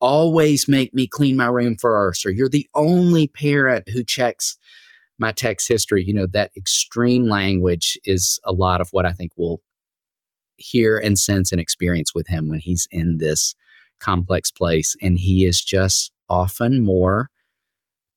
always 0.00 0.66
make 0.66 0.94
me 0.94 1.06
clean 1.06 1.36
my 1.36 1.46
room 1.46 1.76
first, 1.76 2.24
or 2.26 2.30
you're 2.30 2.48
the 2.48 2.68
only 2.74 3.28
parent 3.28 3.88
who 3.90 4.02
checks 4.02 4.56
my 5.20 5.32
text 5.32 5.68
history. 5.68 6.02
You 6.02 6.14
know, 6.14 6.26
that 6.26 6.50
extreme 6.56 7.28
language 7.28 7.98
is 8.04 8.40
a 8.44 8.52
lot 8.52 8.80
of 8.80 8.88
what 8.90 9.06
I 9.06 9.12
think 9.12 9.32
we'll 9.36 9.60
hear 10.56 10.98
and 10.98 11.18
sense 11.18 11.52
and 11.52 11.60
experience 11.60 12.14
with 12.14 12.26
him 12.26 12.48
when 12.48 12.58
he's 12.58 12.88
in 12.90 13.18
this 13.18 13.54
complex 14.00 14.50
place. 14.50 14.96
And 15.00 15.18
he 15.18 15.44
is 15.44 15.62
just 15.62 16.10
often 16.28 16.82
more 16.82 17.30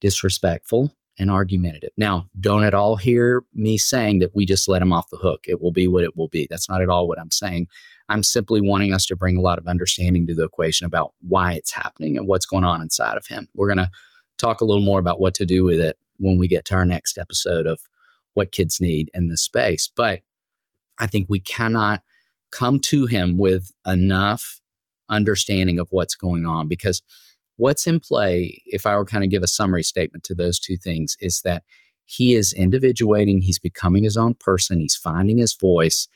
disrespectful 0.02 0.96
and 1.20 1.30
argumentative. 1.30 1.92
Now, 1.96 2.28
don't 2.40 2.64
at 2.64 2.74
all 2.74 2.96
hear 2.96 3.44
me 3.54 3.78
saying 3.78 4.20
that 4.20 4.36
we 4.36 4.46
just 4.46 4.68
let 4.68 4.82
him 4.82 4.92
off 4.92 5.10
the 5.12 5.18
hook. 5.18 5.42
It 5.48 5.62
will 5.62 5.72
be 5.72 5.88
what 5.88 6.04
it 6.04 6.18
will 6.18 6.30
be. 6.30 6.48
That's 6.50 6.68
not 6.68 6.82
at 6.82 6.90
all 6.90 7.08
what 7.08 7.20
I'm 7.20 7.32
saying. 7.32 7.68
I'm 8.10 8.24
simply 8.24 8.62
wanting 8.62 8.94
us 8.94 9.06
to 9.08 9.16
bring 9.16 9.38
a 9.38 9.42
lot 9.42 9.60
of 9.60 9.68
understanding 9.68 10.26
to 10.28 10.36
the 10.36 10.44
equation 10.44 10.86
about 10.86 11.14
why 11.22 11.54
it's 11.54 11.72
happening 11.72 12.18
and 12.18 12.28
what's 12.28 12.46
going 12.46 12.64
on 12.64 12.82
inside 12.82 13.18
of 13.18 13.28
him. 13.28 13.48
We're 13.54 13.68
going 13.68 13.86
to 13.86 13.92
talk 14.38 14.62
a 14.62 14.66
little 14.66 14.84
more 14.84 15.00
about 15.00 15.20
what 15.20 15.36
to 15.36 15.46
do 15.46 15.64
with 15.64 15.80
it 15.80 15.98
when 16.24 16.38
we 16.38 16.48
get 16.48 16.66
to 16.66 16.76
our 16.76 16.86
next 16.86 17.18
episode 17.18 17.66
of 17.66 17.80
what 18.34 18.52
kids 18.52 18.82
need 18.82 19.10
in 19.14 19.30
this 19.30 19.42
space. 19.42 19.90
But 19.96 20.22
I 21.00 21.08
think 21.08 21.28
we 21.30 21.40
cannot 21.40 22.02
come 22.52 22.80
to 22.80 23.06
him 23.06 23.38
with 23.38 23.72
enough 23.86 24.60
understanding 25.10 25.80
of 25.80 25.88
what's 25.92 26.16
going 26.16 26.46
on 26.46 26.68
because 26.68 27.02
what's 27.58 27.88
in 27.88 28.00
play, 28.00 28.62
if 28.66 28.86
I 28.86 28.96
were 28.96 29.06
kind 29.06 29.24
of 29.24 29.30
give 29.30 29.44
a 29.44 29.48
summary 29.48 29.84
statement 29.84 30.24
to 30.26 30.36
those 30.36 30.60
two 30.60 30.78
things, 30.78 31.18
is 31.20 31.42
that 31.42 31.64
he 32.06 32.36
is 32.36 32.54
individuating, 32.54 33.42
he's 33.42 33.60
becoming 33.60 34.04
his 34.04 34.18
own 34.18 34.36
person, 34.36 34.80
he's 34.80 34.96
finding 34.96 35.38
his 35.38 35.54
voice. 35.54 36.08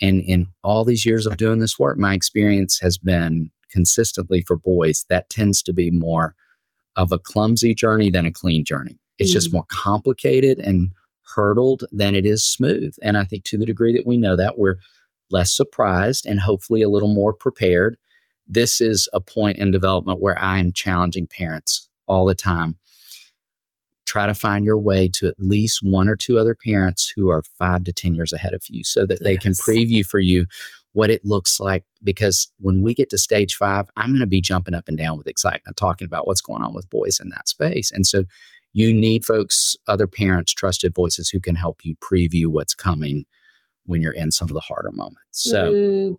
And 0.00 0.22
in 0.22 0.48
all 0.62 0.84
these 0.84 1.06
years 1.06 1.26
of 1.26 1.36
doing 1.36 1.58
this 1.58 1.78
work, 1.78 1.98
my 1.98 2.14
experience 2.14 2.78
has 2.80 2.98
been 2.98 3.50
consistently 3.70 4.42
for 4.42 4.56
boys 4.56 5.04
that 5.08 5.30
tends 5.30 5.62
to 5.62 5.72
be 5.72 5.90
more 5.90 6.34
of 6.96 7.10
a 7.10 7.18
clumsy 7.18 7.74
journey 7.74 8.10
than 8.10 8.26
a 8.26 8.32
clean 8.32 8.64
journey. 8.64 8.98
It's 9.22 9.32
just 9.32 9.50
mm. 9.50 9.54
more 9.54 9.66
complicated 9.68 10.58
and 10.58 10.90
hurdled 11.34 11.84
than 11.92 12.14
it 12.14 12.26
is 12.26 12.44
smooth. 12.44 12.94
And 13.02 13.16
I 13.16 13.24
think 13.24 13.44
to 13.44 13.58
the 13.58 13.66
degree 13.66 13.92
that 13.96 14.06
we 14.06 14.16
know 14.16 14.36
that, 14.36 14.58
we're 14.58 14.76
less 15.30 15.54
surprised 15.54 16.26
and 16.26 16.38
hopefully 16.38 16.82
a 16.82 16.90
little 16.90 17.12
more 17.12 17.32
prepared. 17.32 17.96
This 18.46 18.80
is 18.80 19.08
a 19.12 19.20
point 19.20 19.58
in 19.58 19.70
development 19.70 20.20
where 20.20 20.38
I 20.38 20.58
am 20.58 20.72
challenging 20.72 21.26
parents 21.26 21.88
all 22.06 22.26
the 22.26 22.34
time. 22.34 22.76
Try 24.04 24.26
to 24.26 24.34
find 24.34 24.64
your 24.64 24.78
way 24.78 25.08
to 25.14 25.28
at 25.28 25.38
least 25.38 25.80
one 25.82 26.08
or 26.08 26.16
two 26.16 26.38
other 26.38 26.54
parents 26.54 27.10
who 27.14 27.30
are 27.30 27.42
five 27.42 27.84
to 27.84 27.92
10 27.92 28.14
years 28.14 28.32
ahead 28.32 28.52
of 28.52 28.62
you 28.68 28.84
so 28.84 29.06
that 29.06 29.22
they 29.22 29.36
can 29.36 29.52
preview 29.52 30.04
for 30.04 30.18
you 30.18 30.44
what 30.92 31.08
it 31.08 31.24
looks 31.24 31.58
like. 31.60 31.84
Because 32.04 32.48
when 32.58 32.82
we 32.82 32.94
get 32.94 33.08
to 33.10 33.18
stage 33.18 33.54
five, 33.54 33.88
I'm 33.96 34.10
going 34.10 34.20
to 34.20 34.26
be 34.26 34.42
jumping 34.42 34.74
up 34.74 34.88
and 34.88 34.98
down 34.98 35.16
with 35.16 35.28
excitement 35.28 35.78
talking 35.78 36.04
about 36.04 36.26
what's 36.26 36.42
going 36.42 36.62
on 36.62 36.74
with 36.74 36.90
boys 36.90 37.20
in 37.20 37.30
that 37.30 37.48
space. 37.48 37.90
And 37.90 38.06
so 38.06 38.24
you 38.72 38.92
need 38.92 39.24
folks, 39.24 39.76
other 39.86 40.06
parents, 40.06 40.52
trusted 40.52 40.94
voices 40.94 41.28
who 41.28 41.40
can 41.40 41.54
help 41.54 41.84
you 41.84 41.94
preview 41.96 42.46
what's 42.46 42.74
coming 42.74 43.26
when 43.84 44.00
you're 44.00 44.12
in 44.12 44.30
some 44.30 44.48
of 44.48 44.54
the 44.54 44.60
harder 44.60 44.92
moments. 44.92 45.18
So, 45.32 45.72
Mm, 45.72 46.18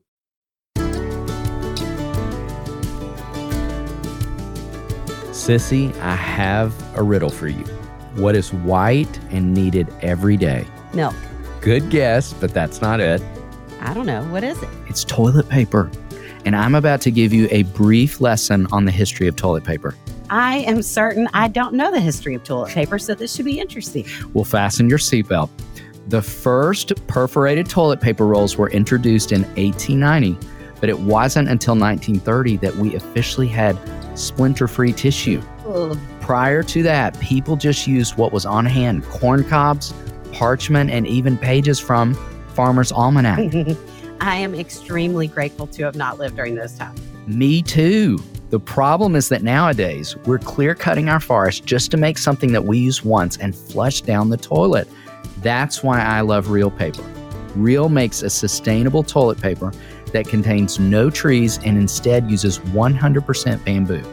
Sissy, 5.31 5.93
I 5.99 6.15
have 6.15 6.73
a 6.97 7.03
riddle 7.03 7.29
for 7.29 7.47
you. 7.47 7.63
What 8.15 8.35
is 8.35 8.53
white 8.53 9.19
and 9.31 9.53
needed 9.53 9.87
every 10.01 10.37
day? 10.37 10.65
milk. 10.93 11.15
Good 11.61 11.89
guess, 11.89 12.33
but 12.33 12.53
that's 12.53 12.81
not 12.81 12.99
it. 12.99 13.21
I 13.79 13.93
don't 13.95 14.05
know. 14.05 14.23
What 14.25 14.43
is 14.43 14.61
it? 14.61 14.69
It's 14.87 15.03
toilet 15.03 15.49
paper. 15.49 15.89
And 16.45 16.55
I'm 16.55 16.75
about 16.75 17.01
to 17.01 17.11
give 17.11 17.33
you 17.33 17.47
a 17.51 17.63
brief 17.63 18.21
lesson 18.21 18.67
on 18.71 18.85
the 18.85 18.91
history 18.91 19.27
of 19.27 19.35
toilet 19.35 19.63
paper. 19.63 19.95
I 20.33 20.57
am 20.61 20.81
certain 20.81 21.29
I 21.35 21.47
don't 21.47 21.75
know 21.75 21.91
the 21.91 21.99
history 21.99 22.33
of 22.33 22.43
toilet 22.43 22.71
paper, 22.71 22.97
so 22.97 23.13
this 23.13 23.35
should 23.35 23.45
be 23.45 23.59
interesting. 23.59 24.03
Will 24.33 24.43
fasten 24.43 24.89
your 24.89 24.97
seatbelt. 24.97 25.51
The 26.07 26.23
first 26.23 27.05
perforated 27.05 27.69
toilet 27.69 28.01
paper 28.01 28.25
rolls 28.25 28.57
were 28.57 28.71
introduced 28.71 29.31
in 29.31 29.43
1890, 29.55 30.35
but 30.79 30.89
it 30.89 30.97
wasn't 30.97 31.49
until 31.49 31.75
1930 31.75 32.57
that 32.57 32.75
we 32.77 32.95
officially 32.95 33.47
had 33.47 33.77
splinter 34.17 34.67
free 34.67 34.91
tissue. 34.91 35.39
Ugh. 35.67 35.95
Prior 36.19 36.63
to 36.63 36.81
that, 36.81 37.19
people 37.19 37.55
just 37.55 37.85
used 37.85 38.17
what 38.17 38.33
was 38.33 38.43
on 38.43 38.65
hand 38.65 39.03
corn 39.05 39.43
cobs, 39.43 39.93
parchment, 40.31 40.89
and 40.89 41.05
even 41.05 41.37
pages 41.37 41.79
from 41.79 42.15
Farmer's 42.55 42.91
Almanac. 42.91 43.53
I 44.19 44.37
am 44.37 44.55
extremely 44.55 45.27
grateful 45.27 45.67
to 45.67 45.83
have 45.83 45.95
not 45.95 46.17
lived 46.17 46.37
during 46.37 46.55
those 46.55 46.75
times. 46.75 46.99
Me 47.27 47.61
too. 47.61 48.17
The 48.53 48.59
problem 48.59 49.15
is 49.15 49.29
that 49.29 49.41
nowadays 49.41 50.15
we're 50.27 50.37
clear 50.37 50.75
cutting 50.75 51.09
our 51.09 51.19
forest 51.19 51.65
just 51.65 51.89
to 51.89 51.97
make 51.97 52.19
something 52.19 52.51
that 52.51 52.63
we 52.63 52.77
use 52.77 53.03
once 53.03 53.35
and 53.37 53.55
flush 53.55 54.01
down 54.01 54.29
the 54.29 54.37
toilet. 54.37 54.87
That's 55.39 55.81
why 55.81 56.01
I 56.01 56.21
love 56.21 56.51
Reel 56.51 56.69
Paper. 56.69 57.01
Reel 57.55 57.89
makes 57.89 58.21
a 58.21 58.29
sustainable 58.29 59.01
toilet 59.01 59.41
paper 59.41 59.71
that 60.11 60.27
contains 60.27 60.77
no 60.77 61.09
trees 61.09 61.57
and 61.65 61.79
instead 61.79 62.29
uses 62.29 62.59
100% 62.59 63.65
bamboo. 63.65 64.03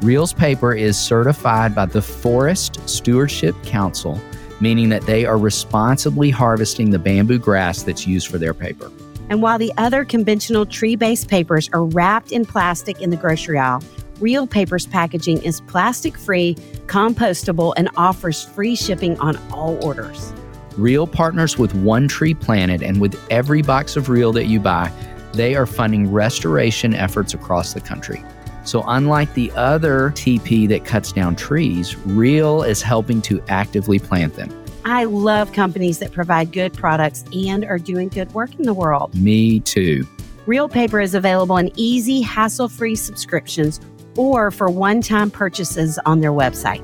Reel's 0.00 0.32
paper 0.32 0.72
is 0.72 0.96
certified 0.96 1.74
by 1.74 1.86
the 1.86 2.02
Forest 2.02 2.88
Stewardship 2.88 3.56
Council, 3.64 4.20
meaning 4.60 4.90
that 4.90 5.02
they 5.06 5.24
are 5.24 5.38
responsibly 5.38 6.30
harvesting 6.30 6.90
the 6.90 7.00
bamboo 7.00 7.40
grass 7.40 7.82
that's 7.82 8.06
used 8.06 8.28
for 8.28 8.38
their 8.38 8.54
paper. 8.54 8.92
And 9.32 9.40
while 9.40 9.58
the 9.58 9.72
other 9.78 10.04
conventional 10.04 10.66
tree 10.66 10.94
based 10.94 11.26
papers 11.26 11.70
are 11.72 11.86
wrapped 11.86 12.32
in 12.32 12.44
plastic 12.44 13.00
in 13.00 13.08
the 13.08 13.16
grocery 13.16 13.58
aisle, 13.58 13.82
Reel 14.20 14.46
Paper's 14.46 14.84
packaging 14.84 15.40
is 15.42 15.62
plastic 15.62 16.18
free, 16.18 16.54
compostable, 16.84 17.72
and 17.78 17.88
offers 17.96 18.44
free 18.44 18.76
shipping 18.76 19.18
on 19.20 19.38
all 19.50 19.82
orders. 19.82 20.34
Reel 20.76 21.06
partners 21.06 21.56
with 21.56 21.74
One 21.76 22.08
Tree 22.08 22.34
Planet, 22.34 22.82
and 22.82 23.00
with 23.00 23.18
every 23.30 23.62
box 23.62 23.96
of 23.96 24.10
Reel 24.10 24.32
that 24.32 24.48
you 24.48 24.60
buy, 24.60 24.92
they 25.32 25.54
are 25.54 25.64
funding 25.64 26.12
restoration 26.12 26.92
efforts 26.92 27.32
across 27.32 27.72
the 27.72 27.80
country. 27.80 28.22
So, 28.64 28.84
unlike 28.86 29.32
the 29.32 29.50
other 29.52 30.10
TP 30.10 30.68
that 30.68 30.84
cuts 30.84 31.10
down 31.10 31.36
trees, 31.36 31.96
Reel 32.04 32.64
is 32.64 32.82
helping 32.82 33.22
to 33.22 33.42
actively 33.48 33.98
plant 33.98 34.34
them. 34.34 34.61
I 34.84 35.04
love 35.04 35.52
companies 35.52 35.98
that 36.00 36.12
provide 36.12 36.52
good 36.52 36.72
products 36.72 37.24
and 37.32 37.64
are 37.64 37.78
doing 37.78 38.08
good 38.08 38.32
work 38.34 38.54
in 38.54 38.62
the 38.62 38.74
world. 38.74 39.14
Me 39.14 39.60
too. 39.60 40.06
Reel 40.46 40.68
Paper 40.68 41.00
is 41.00 41.14
available 41.14 41.56
in 41.56 41.70
easy, 41.76 42.20
hassle 42.20 42.68
free 42.68 42.96
subscriptions 42.96 43.80
or 44.16 44.50
for 44.50 44.68
one 44.68 45.00
time 45.00 45.30
purchases 45.30 45.98
on 46.04 46.20
their 46.20 46.32
website. 46.32 46.82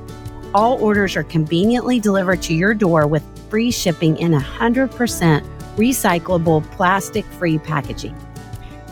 All 0.53 0.81
orders 0.81 1.15
are 1.15 1.23
conveniently 1.23 1.99
delivered 1.99 2.41
to 2.43 2.53
your 2.53 2.73
door 2.73 3.05
with 3.05 3.23
free 3.49 3.69
shipping 3.69 4.17
in 4.17 4.31
100% 4.31 5.45
recyclable 5.75 6.69
plastic 6.71 7.25
free 7.25 7.59
packaging. 7.59 8.15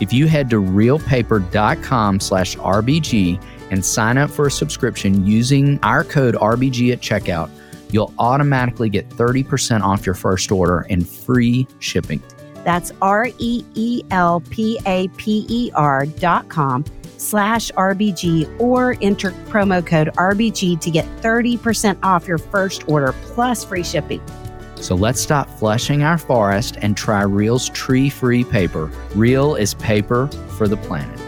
If 0.00 0.12
you 0.12 0.28
head 0.28 0.48
to 0.50 0.56
reelpaper.com 0.56 2.20
slash 2.20 2.56
RBG 2.56 3.42
and 3.70 3.84
sign 3.84 4.16
up 4.16 4.30
for 4.30 4.46
a 4.46 4.50
subscription 4.50 5.26
using 5.26 5.80
our 5.82 6.04
code 6.04 6.34
RBG 6.36 6.92
at 6.92 7.00
checkout, 7.00 7.50
you'll 7.90 8.12
automatically 8.18 8.88
get 8.88 9.08
30% 9.08 9.82
off 9.82 10.04
your 10.06 10.14
first 10.14 10.50
order 10.50 10.86
and 10.90 11.08
free 11.08 11.66
shipping. 11.78 12.22
That's 12.64 12.92
R 13.00 13.28
E 13.38 13.64
E 13.74 14.02
L 14.10 14.40
P 14.50 14.78
A 14.86 15.08
P 15.16 15.46
E 15.48 15.70
R 15.74 16.06
dot 16.06 16.48
com 16.48 16.84
slash 17.16 17.70
RBG 17.72 18.60
or 18.60 18.96
enter 19.00 19.30
promo 19.48 19.84
code 19.84 20.08
RBG 20.14 20.80
to 20.80 20.90
get 20.90 21.04
30% 21.20 21.98
off 22.02 22.28
your 22.28 22.38
first 22.38 22.88
order 22.88 23.12
plus 23.22 23.64
free 23.64 23.82
shipping. 23.82 24.20
So 24.76 24.94
let's 24.94 25.20
stop 25.20 25.48
flushing 25.58 26.02
our 26.02 26.18
forest 26.18 26.76
and 26.80 26.96
try 26.96 27.22
Reel's 27.22 27.68
tree 27.70 28.08
free 28.08 28.44
paper. 28.44 28.86
Reel 29.14 29.56
is 29.56 29.74
paper 29.74 30.28
for 30.56 30.68
the 30.68 30.76
planet. 30.76 31.27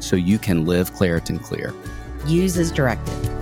so 0.00 0.16
you 0.16 0.38
can 0.38 0.66
live 0.66 0.92
Claritin 0.92 1.42
Clear. 1.42 1.74
Use 2.26 2.56
as 2.56 2.70
directed. 2.70 3.38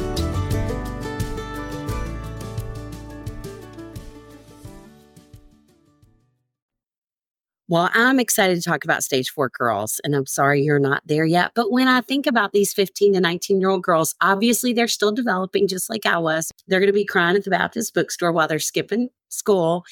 Well, 7.69 7.91
I'm 7.95 8.21
excited 8.21 8.55
to 8.55 8.63
talk 8.63 8.85
about 8.85 9.03
stage 9.03 9.31
four 9.31 9.49
girls, 9.49 10.01
and 10.05 10.15
I'm 10.15 10.27
sorry 10.27 10.63
you're 10.63 10.79
not 10.79 11.03
there 11.05 11.25
yet. 11.25 11.51
But 11.57 11.73
when 11.73 11.89
I 11.89 12.01
think 12.01 12.29
about 12.29 12.53
these 12.53 12.73
15 12.73 13.15
to 13.15 13.21
19 13.21 13.61
year 13.61 13.71
old 13.71 13.83
girls, 13.83 14.15
obviously 14.21 14.73
they're 14.73 14.87
still 14.87 15.11
developing 15.11 15.67
just 15.67 15.91
like 15.91 16.07
I 16.07 16.19
was. 16.19 16.53
They're 16.69 16.79
going 16.79 16.87
to 16.87 16.93
be 16.93 17.05
crying 17.05 17.35
at 17.35 17.43
the 17.43 17.51
Baptist 17.51 17.93
bookstore 17.93 18.31
while 18.31 18.47
they're 18.47 18.61
skipping 18.61 19.09
school. 19.31 19.85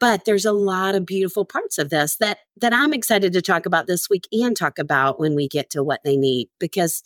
But 0.00 0.24
there's 0.24 0.46
a 0.46 0.52
lot 0.52 0.94
of 0.94 1.06
beautiful 1.06 1.44
parts 1.44 1.78
of 1.78 1.90
this 1.90 2.16
that 2.16 2.38
that 2.60 2.72
I'm 2.72 2.92
excited 2.92 3.32
to 3.32 3.42
talk 3.42 3.66
about 3.66 3.86
this 3.86 4.08
week 4.08 4.26
and 4.32 4.56
talk 4.56 4.78
about 4.78 5.20
when 5.20 5.34
we 5.34 5.48
get 5.48 5.70
to 5.70 5.82
what 5.82 6.00
they 6.04 6.16
need 6.16 6.48
because 6.58 7.02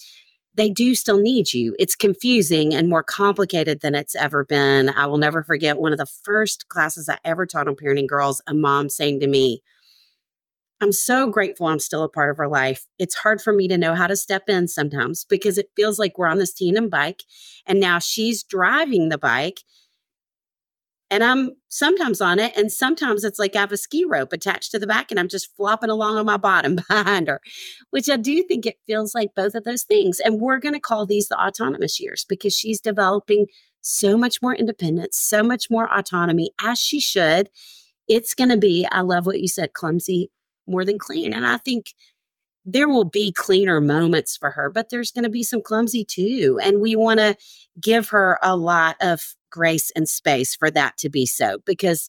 they 0.54 0.70
do 0.70 0.94
still 0.94 1.20
need 1.20 1.52
you. 1.52 1.76
It's 1.78 1.94
confusing 1.94 2.74
and 2.74 2.88
more 2.88 3.04
complicated 3.04 3.80
than 3.80 3.94
it's 3.94 4.16
ever 4.16 4.44
been. 4.44 4.88
I 4.88 5.06
will 5.06 5.18
never 5.18 5.44
forget 5.44 5.78
one 5.78 5.92
of 5.92 5.98
the 5.98 6.06
first 6.24 6.68
classes 6.68 7.08
I 7.08 7.18
ever 7.24 7.46
taught 7.46 7.68
on 7.68 7.76
parenting 7.76 8.08
girls, 8.08 8.42
a 8.46 8.54
mom 8.54 8.88
saying 8.88 9.20
to 9.20 9.28
me, 9.28 9.62
I'm 10.80 10.92
so 10.92 11.28
grateful 11.28 11.66
I'm 11.66 11.78
still 11.80 12.04
a 12.04 12.08
part 12.08 12.30
of 12.30 12.36
her 12.36 12.48
life. 12.48 12.86
It's 12.98 13.16
hard 13.16 13.40
for 13.40 13.52
me 13.52 13.66
to 13.68 13.78
know 13.78 13.94
how 13.94 14.06
to 14.06 14.16
step 14.16 14.48
in 14.48 14.68
sometimes 14.68 15.24
because 15.24 15.58
it 15.58 15.70
feels 15.76 15.98
like 15.98 16.18
we're 16.18 16.28
on 16.28 16.38
this 16.38 16.52
tandem 16.52 16.88
bike 16.88 17.22
and 17.66 17.80
now 17.80 17.98
she's 17.98 18.42
driving 18.42 19.08
the 19.08 19.18
bike 19.18 19.60
and 21.10 21.24
I'm 21.24 21.52
sometimes 21.68 22.20
on 22.20 22.38
it 22.38 22.56
and 22.56 22.70
sometimes 22.70 23.24
it's 23.24 23.38
like 23.38 23.56
I 23.56 23.60
have 23.60 23.72
a 23.72 23.76
ski 23.76 24.04
rope 24.04 24.32
attached 24.32 24.70
to 24.72 24.78
the 24.78 24.86
back 24.86 25.10
and 25.10 25.18
I'm 25.18 25.28
just 25.28 25.54
flopping 25.56 25.90
along 25.90 26.16
on 26.16 26.26
my 26.26 26.36
bottom 26.36 26.76
behind 26.88 27.28
her, 27.28 27.40
which 27.90 28.08
I 28.10 28.16
do 28.16 28.42
think 28.42 28.66
it 28.66 28.78
feels 28.86 29.14
like 29.14 29.34
both 29.34 29.54
of 29.54 29.64
those 29.64 29.84
things. 29.84 30.20
And 30.20 30.40
we're 30.40 30.58
going 30.58 30.74
to 30.74 30.80
call 30.80 31.06
these 31.06 31.28
the 31.28 31.40
autonomous 31.40 31.98
years 32.00 32.24
because 32.28 32.54
she's 32.54 32.80
developing 32.80 33.46
so 33.80 34.18
much 34.18 34.42
more 34.42 34.54
independence, 34.54 35.16
so 35.16 35.42
much 35.42 35.70
more 35.70 35.88
autonomy 35.92 36.50
as 36.60 36.78
she 36.78 37.00
should. 37.00 37.48
It's 38.08 38.34
going 38.34 38.50
to 38.50 38.56
be, 38.56 38.86
I 38.90 39.00
love 39.00 39.26
what 39.26 39.40
you 39.40 39.48
said, 39.48 39.72
clumsy 39.72 40.30
more 40.66 40.84
than 40.84 40.98
clean. 40.98 41.32
And 41.32 41.46
I 41.46 41.56
think 41.56 41.94
there 42.64 42.88
will 42.88 43.04
be 43.04 43.32
cleaner 43.32 43.80
moments 43.80 44.36
for 44.36 44.50
her, 44.50 44.68
but 44.68 44.90
there's 44.90 45.10
going 45.10 45.24
to 45.24 45.30
be 45.30 45.42
some 45.42 45.62
clumsy 45.62 46.04
too. 46.04 46.60
And 46.62 46.80
we 46.80 46.96
want 46.96 47.18
to 47.18 47.36
give 47.80 48.10
her 48.10 48.38
a 48.42 48.56
lot 48.56 48.96
of 49.00 49.34
grace 49.50 49.90
and 49.94 50.08
space 50.08 50.54
for 50.54 50.70
that 50.70 50.96
to 50.98 51.08
be 51.08 51.26
so 51.26 51.58
because 51.64 52.08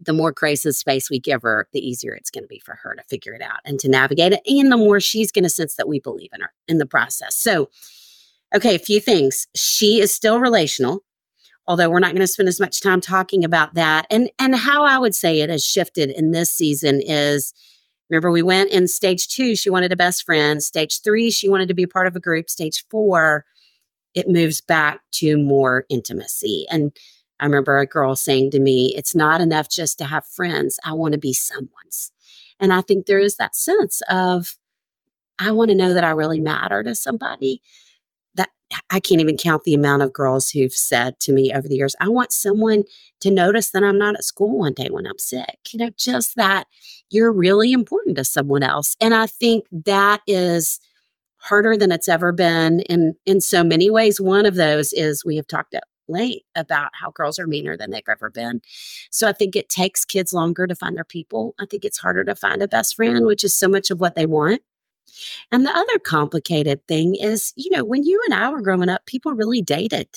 the 0.00 0.12
more 0.12 0.32
grace 0.32 0.64
and 0.64 0.74
space 0.74 1.08
we 1.08 1.18
give 1.18 1.42
her, 1.42 1.68
the 1.72 1.86
easier 1.86 2.14
it's 2.14 2.30
going 2.30 2.44
to 2.44 2.48
be 2.48 2.58
for 2.58 2.78
her 2.82 2.94
to 2.94 3.02
figure 3.04 3.32
it 3.32 3.42
out 3.42 3.60
and 3.64 3.78
to 3.80 3.88
navigate 3.88 4.32
it. 4.32 4.40
And 4.46 4.70
the 4.70 4.76
more 4.76 5.00
she's 5.00 5.32
going 5.32 5.44
to 5.44 5.50
sense 5.50 5.76
that 5.76 5.88
we 5.88 6.00
believe 6.00 6.30
in 6.34 6.40
her 6.40 6.52
in 6.68 6.78
the 6.78 6.86
process. 6.86 7.36
So, 7.36 7.70
okay, 8.54 8.74
a 8.74 8.80
few 8.80 9.00
things. 9.00 9.46
She 9.54 10.00
is 10.00 10.12
still 10.12 10.40
relational 10.40 11.04
although 11.66 11.88
we're 11.88 12.00
not 12.00 12.12
going 12.12 12.20
to 12.20 12.26
spend 12.26 12.48
as 12.48 12.60
much 12.60 12.80
time 12.80 13.00
talking 13.00 13.44
about 13.44 13.74
that. 13.74 14.06
And 14.10 14.30
and 14.38 14.54
how 14.54 14.84
I 14.84 14.98
would 14.98 15.14
say 15.14 15.40
it 15.40 15.50
has 15.50 15.64
shifted 15.64 16.10
in 16.10 16.30
this 16.30 16.50
season 16.50 17.00
is 17.02 17.52
remember 18.10 18.30
we 18.30 18.42
went 18.42 18.70
in 18.70 18.86
stage 18.86 19.28
2 19.28 19.56
she 19.56 19.70
wanted 19.70 19.92
a 19.92 19.96
best 19.96 20.24
friend, 20.24 20.62
stage 20.62 21.00
3 21.02 21.30
she 21.30 21.48
wanted 21.48 21.68
to 21.68 21.74
be 21.74 21.86
part 21.86 22.06
of 22.06 22.16
a 22.16 22.20
group, 22.20 22.50
stage 22.50 22.84
4 22.90 23.44
it 24.14 24.28
moves 24.28 24.60
back 24.60 25.00
to 25.12 25.36
more 25.36 25.84
intimacy. 25.88 26.66
And 26.70 26.92
I 27.40 27.46
remember 27.46 27.78
a 27.78 27.86
girl 27.86 28.16
saying 28.16 28.52
to 28.52 28.60
me, 28.60 28.94
it's 28.96 29.14
not 29.14 29.40
enough 29.40 29.68
just 29.68 29.98
to 29.98 30.04
have 30.04 30.24
friends. 30.26 30.78
I 30.84 30.92
want 30.92 31.12
to 31.12 31.18
be 31.18 31.32
someone's. 31.32 32.12
And 32.60 32.72
I 32.72 32.80
think 32.80 33.06
there 33.06 33.18
is 33.18 33.36
that 33.36 33.56
sense 33.56 34.00
of 34.08 34.56
I 35.38 35.50
want 35.50 35.70
to 35.70 35.74
know 35.74 35.92
that 35.92 36.04
I 36.04 36.10
really 36.10 36.40
matter 36.40 36.82
to 36.84 36.94
somebody. 36.94 37.60
That 38.36 38.50
I 38.90 39.00
can't 39.00 39.20
even 39.20 39.36
count 39.36 39.64
the 39.64 39.74
amount 39.74 40.02
of 40.02 40.12
girls 40.12 40.50
who've 40.50 40.72
said 40.72 41.18
to 41.20 41.32
me 41.32 41.52
over 41.52 41.66
the 41.66 41.74
years, 41.74 41.96
I 42.00 42.08
want 42.08 42.32
someone 42.32 42.84
to 43.20 43.30
notice 43.32 43.70
that 43.70 43.82
I'm 43.82 43.98
not 43.98 44.14
at 44.14 44.24
school 44.24 44.56
one 44.58 44.72
day 44.72 44.88
when 44.90 45.06
I'm 45.06 45.18
sick. 45.18 45.58
You 45.70 45.80
know, 45.80 45.90
just 45.96 46.36
that 46.36 46.68
you're 47.10 47.32
really 47.32 47.72
important 47.72 48.16
to 48.16 48.24
someone 48.24 48.62
else. 48.62 48.96
And 49.00 49.12
I 49.12 49.26
think 49.26 49.66
that 49.72 50.22
is 50.28 50.78
harder 51.44 51.76
than 51.76 51.92
it's 51.92 52.08
ever 52.08 52.32
been 52.32 52.80
in 52.80 53.14
in 53.26 53.40
so 53.40 53.62
many 53.62 53.90
ways. 53.90 54.20
One 54.20 54.46
of 54.46 54.54
those 54.54 54.92
is 54.92 55.24
we 55.24 55.36
have 55.36 55.46
talked 55.46 55.74
at 55.74 55.84
late 56.08 56.44
about 56.54 56.90
how 56.94 57.10
girls 57.10 57.38
are 57.38 57.46
meaner 57.46 57.76
than 57.76 57.90
they've 57.90 58.02
ever 58.08 58.30
been. 58.30 58.60
So 59.10 59.28
I 59.28 59.32
think 59.32 59.56
it 59.56 59.68
takes 59.68 60.04
kids 60.04 60.32
longer 60.32 60.66
to 60.66 60.74
find 60.74 60.96
their 60.96 61.04
people. 61.04 61.54
I 61.58 61.66
think 61.66 61.84
it's 61.84 61.98
harder 61.98 62.24
to 62.24 62.34
find 62.34 62.62
a 62.62 62.68
best 62.68 62.96
friend, 62.96 63.24
which 63.26 63.44
is 63.44 63.54
so 63.54 63.68
much 63.68 63.90
of 63.90 64.00
what 64.00 64.14
they 64.14 64.26
want. 64.26 64.62
And 65.52 65.64
the 65.64 65.76
other 65.76 65.98
complicated 65.98 66.86
thing 66.88 67.14
is, 67.14 67.52
you 67.56 67.70
know, 67.70 67.84
when 67.84 68.04
you 68.04 68.20
and 68.26 68.34
I 68.34 68.50
were 68.50 68.62
growing 68.62 68.88
up, 68.88 69.06
people 69.06 69.32
really 69.32 69.62
dated. 69.62 70.08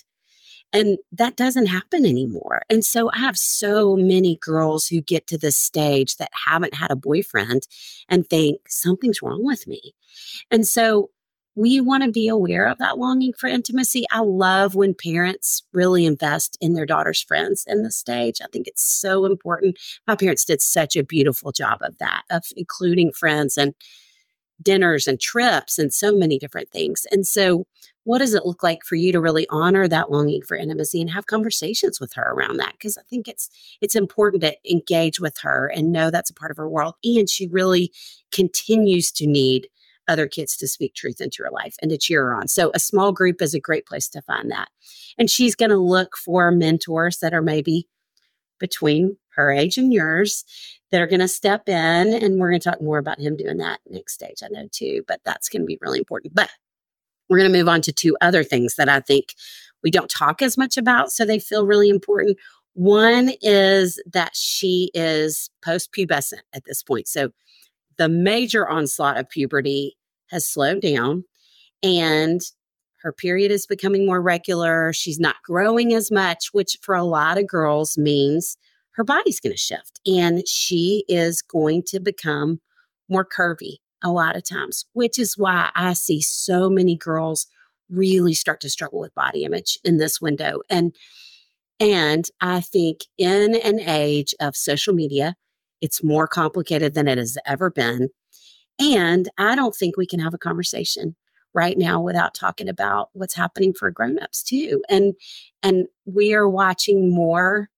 And 0.73 0.97
that 1.13 1.37
doesn't 1.37 1.67
happen 1.67 2.05
anymore. 2.05 2.63
And 2.69 2.83
so 2.83 3.09
I 3.11 3.19
have 3.19 3.37
so 3.37 3.95
many 3.95 4.37
girls 4.41 4.87
who 4.87 4.99
get 4.99 5.25
to 5.27 5.37
this 5.37 5.55
stage 5.55 6.17
that 6.17 6.29
haven't 6.45 6.73
had 6.73 6.91
a 6.91 6.95
boyfriend 6.95 7.67
and 8.09 8.27
think 8.27 8.61
something's 8.67 9.21
wrong 9.21 9.45
with 9.45 9.65
me. 9.65 9.93
And 10.51 10.67
so 10.67 11.09
we 11.57 11.81
want 11.81 12.03
to 12.03 12.11
be 12.11 12.27
aware 12.27 12.67
of 12.67 12.77
that 12.77 12.99
longing 12.99 13.33
for 13.33 13.47
intimacy. 13.47 14.05
I 14.11 14.19
love 14.19 14.75
when 14.75 14.93
parents 14.93 15.63
really 15.73 16.05
invest 16.05 16.55
in 16.61 16.73
their 16.73 16.85
daughter's 16.85 17.21
friends 17.21 17.65
in 17.67 17.81
the 17.81 17.91
stage. 17.91 18.39
I 18.43 18.47
think 18.53 18.67
it's 18.67 18.83
so 18.83 19.25
important. 19.25 19.79
My 20.07 20.15
parents 20.15 20.45
did 20.45 20.61
such 20.61 20.95
a 20.95 21.03
beautiful 21.03 21.51
job 21.51 21.79
of 21.81 21.97
that, 21.97 22.21
of 22.29 22.43
including 22.55 23.11
friends 23.11 23.57
and 23.57 23.73
dinners 24.61 25.07
and 25.07 25.19
trips 25.19 25.79
and 25.79 25.91
so 25.91 26.15
many 26.15 26.37
different 26.37 26.69
things. 26.69 27.07
And 27.11 27.25
so, 27.25 27.65
what 28.03 28.19
does 28.19 28.35
it 28.35 28.45
look 28.45 28.63
like 28.63 28.83
for 28.85 28.95
you 28.95 29.11
to 29.11 29.19
really 29.19 29.47
honor 29.49 29.85
that 29.87 30.11
longing 30.11 30.41
for 30.41 30.55
intimacy 30.55 31.01
and 31.01 31.09
have 31.09 31.25
conversations 31.25 31.99
with 31.99 32.13
her 32.13 32.31
around 32.31 32.57
that? 32.57 32.73
Because 32.73 32.97
I 32.99 33.01
think 33.09 33.27
it's 33.27 33.49
it's 33.81 33.95
important 33.95 34.43
to 34.43 34.55
engage 34.71 35.19
with 35.19 35.39
her 35.39 35.71
and 35.75 35.91
know 35.91 36.11
that's 36.11 36.29
a 36.29 36.35
part 36.35 36.51
of 36.51 36.57
her 36.57 36.69
world. 36.69 36.93
And 37.03 37.27
she 37.27 37.47
really 37.47 37.91
continues 38.31 39.11
to 39.13 39.25
need 39.25 39.67
other 40.07 40.27
kids 40.27 40.55
to 40.57 40.67
speak 40.67 40.93
truth 40.93 41.21
into 41.21 41.43
her 41.43 41.51
life 41.51 41.75
and 41.81 41.91
to 41.91 41.97
cheer 41.97 42.25
her 42.25 42.35
on. 42.35 42.47
So 42.47 42.71
a 42.73 42.79
small 42.79 43.11
group 43.11 43.41
is 43.41 43.53
a 43.53 43.59
great 43.59 43.85
place 43.85 44.07
to 44.09 44.21
find 44.21 44.51
that. 44.51 44.69
And 45.17 45.29
she's 45.29 45.55
going 45.55 45.71
to 45.71 45.77
look 45.77 46.17
for 46.17 46.51
mentors 46.51 47.19
that 47.19 47.33
are 47.33 47.41
maybe 47.41 47.87
between 48.59 49.17
her 49.35 49.51
age 49.51 49.77
and 49.77 49.93
yours 49.93 50.45
that 50.91 51.01
are 51.01 51.07
going 51.07 51.19
to 51.19 51.27
step 51.27 51.69
in. 51.69 51.75
And 52.13 52.39
we're 52.39 52.49
going 52.49 52.59
to 52.59 52.69
talk 52.69 52.81
more 52.81 52.97
about 52.97 53.19
him 53.19 53.35
doing 53.35 53.57
that 53.57 53.79
next 53.89 54.13
stage, 54.13 54.41
I 54.43 54.47
know 54.49 54.67
too, 54.71 55.03
but 55.07 55.21
that's 55.25 55.49
going 55.49 55.61
to 55.61 55.67
be 55.67 55.77
really 55.81 55.99
important. 55.99 56.33
But 56.33 56.49
we're 57.29 57.39
going 57.39 57.51
to 57.51 57.57
move 57.57 57.67
on 57.67 57.81
to 57.81 57.91
two 57.91 58.17
other 58.21 58.43
things 58.43 58.75
that 58.75 58.89
I 58.89 58.99
think 58.99 59.35
we 59.83 59.91
don't 59.91 60.09
talk 60.09 60.41
as 60.41 60.57
much 60.57 60.77
about. 60.77 61.11
So 61.11 61.25
they 61.25 61.39
feel 61.39 61.65
really 61.65 61.89
important. 61.89 62.37
One 62.73 63.31
is 63.41 64.01
that 64.11 64.35
she 64.35 64.91
is 64.93 65.49
post 65.63 65.91
pubescent 65.91 66.41
at 66.53 66.63
this 66.65 66.83
point. 66.83 67.07
So 67.07 67.31
the 67.97 68.09
major 68.09 68.67
onslaught 68.67 69.17
of 69.17 69.29
puberty 69.29 69.97
has 70.29 70.47
slowed 70.47 70.81
down 70.81 71.23
and 71.83 72.41
her 73.01 73.13
period 73.13 73.51
is 73.51 73.67
becoming 73.67 74.05
more 74.05 74.21
regular. 74.21 74.91
She's 74.91 75.19
not 75.19 75.35
growing 75.43 75.93
as 75.93 76.11
much, 76.11 76.49
which 76.51 76.77
for 76.81 76.95
a 76.95 77.03
lot 77.03 77.37
of 77.37 77.47
girls 77.47 77.97
means 77.97 78.57
her 78.91 79.03
body's 79.03 79.39
going 79.39 79.53
to 79.53 79.57
shift 79.57 79.99
and 80.05 80.47
she 80.47 81.05
is 81.07 81.41
going 81.41 81.83
to 81.87 81.99
become 81.99 82.59
more 83.07 83.25
curvy 83.25 83.77
a 84.03 84.11
lot 84.11 84.35
of 84.35 84.43
times, 84.43 84.85
which 84.93 85.17
is 85.19 85.37
why 85.37 85.69
I 85.75 85.93
see 85.93 86.21
so 86.21 86.69
many 86.69 86.95
girls 86.95 87.47
really 87.89 88.33
start 88.33 88.59
to 88.61 88.69
struggle 88.69 88.99
with 88.99 89.15
body 89.15 89.43
image 89.43 89.79
in 89.83 89.97
this 89.97 90.19
window. 90.19 90.61
And 90.69 90.95
and 91.79 92.25
I 92.41 92.61
think 92.61 93.01
in 93.17 93.55
an 93.55 93.79
age 93.79 94.33
of 94.39 94.55
social 94.55 94.95
media, 94.95 95.35
it's 95.81 96.03
more 96.03 96.27
complicated 96.27 96.93
than 96.93 97.07
it 97.07 97.17
has 97.17 97.37
ever 97.45 97.69
been. 97.69 98.09
And 98.79 99.29
I 99.37 99.55
don't 99.55 99.75
think 99.75 99.97
we 99.97 100.05
can 100.05 100.19
have 100.19 100.33
a 100.33 100.39
conversation 100.39 101.15
right 101.53 101.77
now 101.77 101.99
without 102.01 102.35
talking 102.35 102.69
about 102.69 103.09
what's 103.13 103.33
happening 103.33 103.73
for 103.73 103.89
grown-ups 103.89 104.43
too. 104.43 104.83
And 104.89 105.15
and 105.63 105.87
we 106.05 106.33
are 106.33 106.47
watching 106.47 107.09
more 107.09 107.69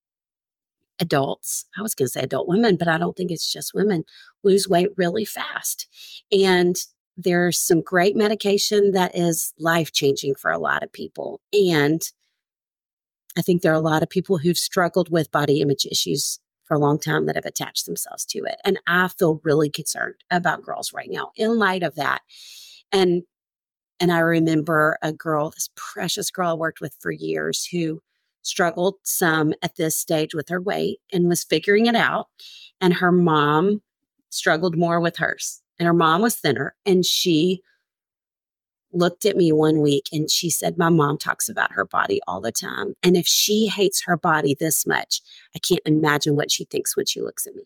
adults, 1.00 1.66
I 1.78 1.82
was 1.82 1.96
going 1.96 2.08
to 2.08 2.12
say 2.12 2.22
adult 2.22 2.48
women, 2.48 2.76
but 2.76 2.90
I 2.90 2.98
don't 2.98 3.16
think 3.16 3.32
it's 3.32 3.52
just 3.52 3.74
women, 3.74 4.04
lose 4.44 4.68
weight 4.68 4.90
really 4.98 5.24
fast. 5.24 5.88
And 6.32 6.76
there's 7.16 7.60
some 7.60 7.82
great 7.82 8.16
medication 8.16 8.92
that 8.92 9.16
is 9.16 9.54
life 9.58 9.92
changing 9.92 10.36
for 10.36 10.52
a 10.52 10.60
lot 10.60 10.84
of 10.84 10.92
people. 10.92 11.40
And 11.54 12.02
I 13.38 13.42
think 13.42 13.62
there 13.62 13.72
are 13.72 13.76
a 13.76 13.80
lot 13.80 14.04
of 14.04 14.10
people 14.10 14.38
who've 14.38 14.58
struggled 14.58 15.10
with 15.10 15.32
body 15.32 15.62
image 15.62 15.86
issues 15.86 16.40
for 16.70 16.76
a 16.76 16.80
long 16.80 17.00
time 17.00 17.26
that 17.26 17.36
have 17.36 17.46
attached 17.46 17.86
themselves 17.86 18.24
to 18.28 18.40
it. 18.46 18.56
And 18.64 18.80
I 18.88 19.10
feel 19.10 19.42
really 19.44 19.70
concerned 19.70 20.16
about 20.32 20.64
girls 20.64 20.94
right 20.94 21.10
now 21.12 21.32
in 21.36 21.58
light 21.58 21.84
of 21.84 21.96
that. 21.96 22.22
And 22.94 23.24
and 24.00 24.14
I 24.14 24.20
remember 24.20 24.98
a 25.02 25.12
girl, 25.12 25.50
this 25.50 25.70
precious 25.76 26.32
girl 26.32 26.52
I 26.52 26.54
worked 26.54 26.80
with 26.80 26.96
for 27.02 27.12
years 27.12 27.66
who 27.66 28.02
struggled 28.44 28.96
some 29.04 29.54
at 29.62 29.76
this 29.76 29.98
stage 29.98 30.34
with 30.34 30.48
her 30.48 30.62
weight 30.62 31.00
and 31.12 31.28
was 31.28 31.44
figuring 31.44 31.88
it 31.88 31.96
out. 31.96 32.28
And 32.80 32.94
her 32.94 33.12
mom 33.12 33.82
struggled 34.30 34.78
more 34.78 35.02
with 35.02 35.18
hers. 35.18 35.62
And 35.80 35.86
her 35.86 35.94
mom 35.94 36.22
was 36.22 36.36
thinner. 36.36 36.76
And 36.86 37.06
she 37.06 37.62
looked 38.92 39.26
at 39.26 39.38
me 39.38 39.52
one 39.52 39.82
week 39.82 40.10
and 40.12 40.30
she 40.30 40.50
said, 40.50 40.78
My 40.78 40.90
mom 40.90 41.18
talks 41.18 41.50
about 41.50 41.72
her 41.74 41.86
body 41.86 42.20
all 42.28 42.42
the 42.42 42.52
time. 42.52 42.96
And 43.04 43.16
if 43.16 43.28
she 43.28 43.68
hates 43.68 44.04
her 44.04 44.18
body 44.18 44.56
this 44.60 44.86
much, 44.86 45.22
I 45.56 45.60
can't 45.60 45.82
imagine 45.86 46.36
what 46.36 46.52
she 46.52 46.66
thinks 46.66 46.96
when 46.96 47.06
she 47.06 47.22
looks 47.22 47.46
at 47.46 47.56
me. 47.56 47.64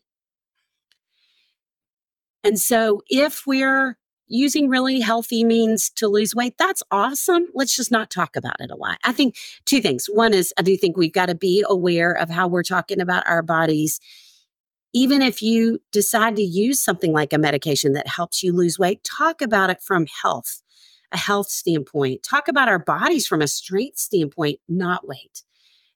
And 2.44 2.60
so 2.60 3.02
if 3.08 3.48
we're 3.48 3.98
using 4.28 4.68
really 4.68 5.00
healthy 5.00 5.44
means 5.44 5.90
to 5.92 6.08
lose 6.08 6.36
weight, 6.36 6.56
that's 6.58 6.84
awesome. 6.92 7.48
Let's 7.54 7.76
just 7.76 7.92
not 7.92 8.10
talk 8.10 8.36
about 8.36 8.60
it 8.60 8.72
a 8.72 8.76
lot. 8.76 8.98
I 9.04 9.14
think 9.14 9.36
two 9.66 9.82
things. 9.82 10.08
One 10.08 10.34
is 10.34 10.54
I 10.58 10.62
do 10.62 10.76
think 10.76 10.98
we've 10.98 11.14
got 11.14 11.28
to 11.28 11.36
be 11.36 11.64
aware 11.68 12.12
of 12.12 12.30
how 12.30 12.48
we're 12.48 12.64
talking 12.64 13.00
about 13.00 13.28
our 13.28 13.42
bodies. 13.42 14.00
Even 14.94 15.22
if 15.22 15.42
you 15.42 15.80
decide 15.92 16.36
to 16.36 16.44
use 16.44 16.80
something 16.80 17.14
like 17.14 17.34
a 17.34 17.38
medication 17.38 17.94
that 17.94 18.08
helps 18.08 18.44
you 18.44 18.54
lose 18.54 18.78
weight, 18.78 19.04
talk 19.04 19.42
about 19.42 19.70
it 19.70 19.82
from 19.82 20.06
health, 20.22 20.62
a 21.14 21.18
health 21.18 21.50
standpoint. 21.50 22.24
Talk 22.24 22.48
about 22.48 22.68
our 22.70 22.80
bodies 22.80 23.28
from 23.28 23.42
a 23.42 23.48
strength 23.48 24.00
standpoint, 24.00 24.60
not 24.68 25.08
weight. 25.08 25.44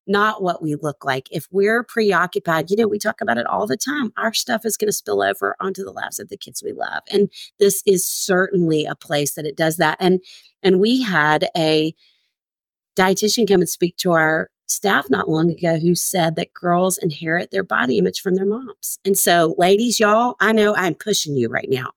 not 0.07 0.41
what 0.41 0.61
we 0.61 0.75
look 0.75 1.03
like. 1.03 1.27
If 1.31 1.47
we're 1.51 1.83
preoccupied, 1.83 2.69
you 2.71 2.77
know, 2.77 2.87
we 2.87 2.97
talk 2.97 3.21
about 3.21 3.37
it 3.37 3.45
all 3.45 3.67
the 3.67 3.77
time. 3.77 4.13
Our 4.17 4.33
stuff 4.33 4.65
is 4.65 4.77
going 4.77 4.87
to 4.87 4.93
spill 4.93 5.21
over 5.21 5.55
onto 5.59 5.83
the 5.83 5.91
lives 5.91 6.19
of 6.19 6.29
the 6.29 6.37
kids 6.37 6.63
we 6.63 6.71
love. 6.71 7.03
And 7.11 7.29
this 7.59 7.83
is 7.85 8.05
certainly 8.05 8.85
a 8.85 8.95
place 8.95 9.33
that 9.35 9.45
it 9.45 9.57
does 9.57 9.77
that. 9.77 9.97
And 9.99 10.21
and 10.63 10.79
we 10.79 11.01
had 11.01 11.49
a 11.55 11.93
dietitian 12.95 13.47
come 13.47 13.61
and 13.61 13.69
speak 13.69 13.97
to 13.97 14.13
our 14.13 14.49
staff 14.67 15.09
not 15.09 15.29
long 15.29 15.51
ago 15.51 15.77
who 15.77 15.95
said 15.95 16.35
that 16.35 16.53
girls 16.53 16.97
inherit 16.97 17.51
their 17.51 17.63
body 17.63 17.97
image 17.97 18.21
from 18.21 18.35
their 18.35 18.45
moms. 18.45 18.99
And 19.05 19.17
so, 19.17 19.55
ladies, 19.57 19.99
y'all, 19.99 20.35
I 20.39 20.51
know 20.51 20.75
I'm 20.75 20.95
pushing 20.95 21.35
you 21.35 21.49
right 21.49 21.69
now. 21.69 21.91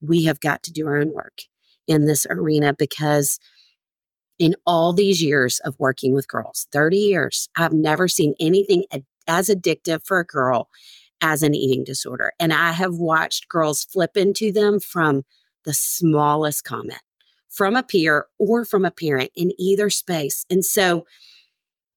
We 0.00 0.24
have 0.24 0.40
got 0.40 0.62
to 0.64 0.72
do 0.72 0.86
our 0.86 0.98
own 0.98 1.12
work 1.12 1.42
in 1.90 2.06
this 2.06 2.26
arena 2.30 2.72
because 2.72 3.38
in 4.38 4.54
all 4.64 4.92
these 4.92 5.22
years 5.22 5.60
of 5.64 5.74
working 5.78 6.14
with 6.14 6.28
girls, 6.28 6.66
30 6.72 6.96
years, 6.96 7.48
I've 7.56 7.72
never 7.74 8.08
seen 8.08 8.34
anything 8.40 8.84
as 9.26 9.48
addictive 9.48 10.06
for 10.06 10.20
a 10.20 10.24
girl 10.24 10.68
as 11.20 11.42
an 11.42 11.54
eating 11.54 11.84
disorder. 11.84 12.32
And 12.40 12.52
I 12.52 12.72
have 12.72 12.94
watched 12.94 13.48
girls 13.48 13.84
flip 13.84 14.16
into 14.16 14.52
them 14.52 14.80
from 14.80 15.24
the 15.64 15.74
smallest 15.74 16.64
comment 16.64 17.02
from 17.50 17.74
a 17.74 17.82
peer 17.82 18.26
or 18.38 18.64
from 18.64 18.84
a 18.84 18.90
parent 18.90 19.30
in 19.34 19.50
either 19.58 19.90
space. 19.90 20.46
And 20.48 20.64
so, 20.64 21.04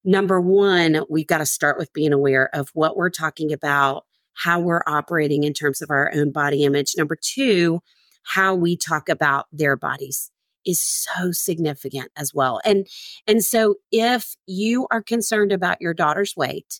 number 0.04 0.42
one, 0.42 1.04
we've 1.10 1.28
got 1.28 1.38
to 1.38 1.46
start 1.46 1.78
with 1.78 1.94
being 1.94 2.12
aware 2.12 2.50
of 2.54 2.70
what 2.74 2.98
we're 2.98 3.12
talking 3.12 3.54
about, 3.54 4.06
how 4.34 4.60
we're 4.60 4.84
operating 4.88 5.44
in 5.44 5.54
terms 5.54 5.82
of 5.82 5.92
our 5.92 6.12
own 6.14 6.32
body 6.32 6.64
image. 6.64 6.96
Number 6.98 7.16
two, 7.16 7.80
how 8.24 8.56
we 8.56 8.76
talk 8.78 9.10
about 9.10 9.46
their 9.52 9.76
bodies 9.76 10.32
is 10.66 10.82
so 10.82 11.32
significant 11.32 12.10
as 12.16 12.34
well. 12.34 12.62
And 12.66 12.88
and 13.28 13.44
so 13.44 13.76
if 13.92 14.36
you 14.48 14.88
are 14.92 15.02
concerned 15.02 15.52
about 15.52 15.82
your 15.82 15.94
daughter's 15.94 16.36
weight, 16.36 16.80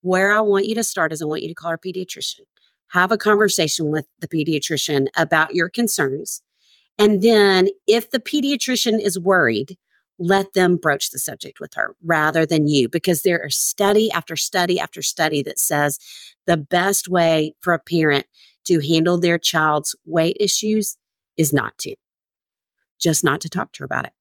where 0.00 0.32
I 0.32 0.40
want 0.40 0.66
you 0.66 0.74
to 0.74 0.84
start 0.84 1.12
is 1.12 1.22
I 1.22 1.26
want 1.26 1.42
you 1.42 1.48
to 1.48 1.54
call 1.54 1.70
our 1.70 1.78
pediatrician. 1.78 2.40
Have 2.88 3.12
a 3.12 3.18
conversation 3.18 3.90
with 3.90 4.06
the 4.20 4.28
pediatrician 4.28 5.06
about 5.16 5.54
your 5.54 5.68
concerns. 5.68 6.42
And 6.98 7.22
then 7.22 7.68
if 7.86 8.10
the 8.10 8.20
pediatrician 8.20 9.00
is 9.00 9.18
worried, 9.18 9.78
let 10.18 10.52
them 10.52 10.76
broach 10.76 11.10
the 11.10 11.18
subject 11.18 11.58
with 11.58 11.74
her 11.74 11.96
rather 12.04 12.44
than 12.44 12.68
you, 12.68 12.88
because 12.88 13.22
there 13.22 13.42
are 13.42 13.50
study 13.50 14.10
after 14.10 14.36
study 14.36 14.78
after 14.78 15.02
study 15.02 15.42
that 15.42 15.58
says 15.58 15.98
the 16.46 16.56
best 16.56 17.08
way 17.08 17.54
for 17.60 17.72
a 17.72 17.78
parent 17.78 18.26
to 18.66 18.80
handle 18.80 19.18
their 19.18 19.38
child's 19.38 19.94
weight 20.04 20.36
issues 20.40 20.96
is 21.36 21.52
not 21.52 21.76
to 21.78 21.94
just 23.02 23.24
not 23.24 23.40
to 23.42 23.48
talk 23.48 23.72
to 23.72 23.80
her 23.80 23.84
about 23.84 24.06
it. 24.06 24.12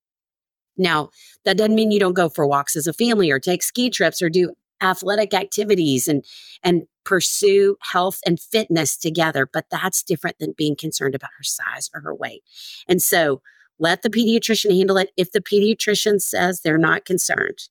Now, 0.78 1.10
that 1.46 1.58
doesn't 1.58 1.76
mean 1.76 1.92
you 1.92 2.00
don't 2.00 2.14
go 2.14 2.28
for 2.28 2.46
walks 2.48 2.76
as 2.76 2.88
a 2.88 2.94
family 2.94 3.30
or 3.30 3.40
take 3.40 3.62
ski 3.64 3.90
trips 3.90 4.22
or 4.22 4.30
do 4.30 4.54
athletic 4.82 5.34
activities 5.34 6.08
and 6.08 6.26
and 6.64 6.84
pursue 7.04 7.78
health 7.82 8.20
and 8.26 8.40
fitness 8.40 8.98
together, 8.98 9.48
but 9.52 9.66
that's 9.70 10.04
different 10.04 10.40
than 10.40 10.54
being 10.58 10.76
concerned 10.76 11.16
about 11.16 11.32
her 11.38 11.44
size 11.44 11.90
or 11.94 12.02
her 12.02 12.16
weight. 12.16 12.44
And 12.88 13.02
so, 13.02 13.42
let 13.80 14.02
the 14.02 14.10
pediatrician 14.10 14.76
handle 14.76 14.98
it. 14.98 15.12
If 15.18 15.32
the 15.32 15.42
pediatrician 15.42 16.22
says 16.22 16.62
they're 16.62 16.78
not 16.78 17.06
concerned, 17.06 17.70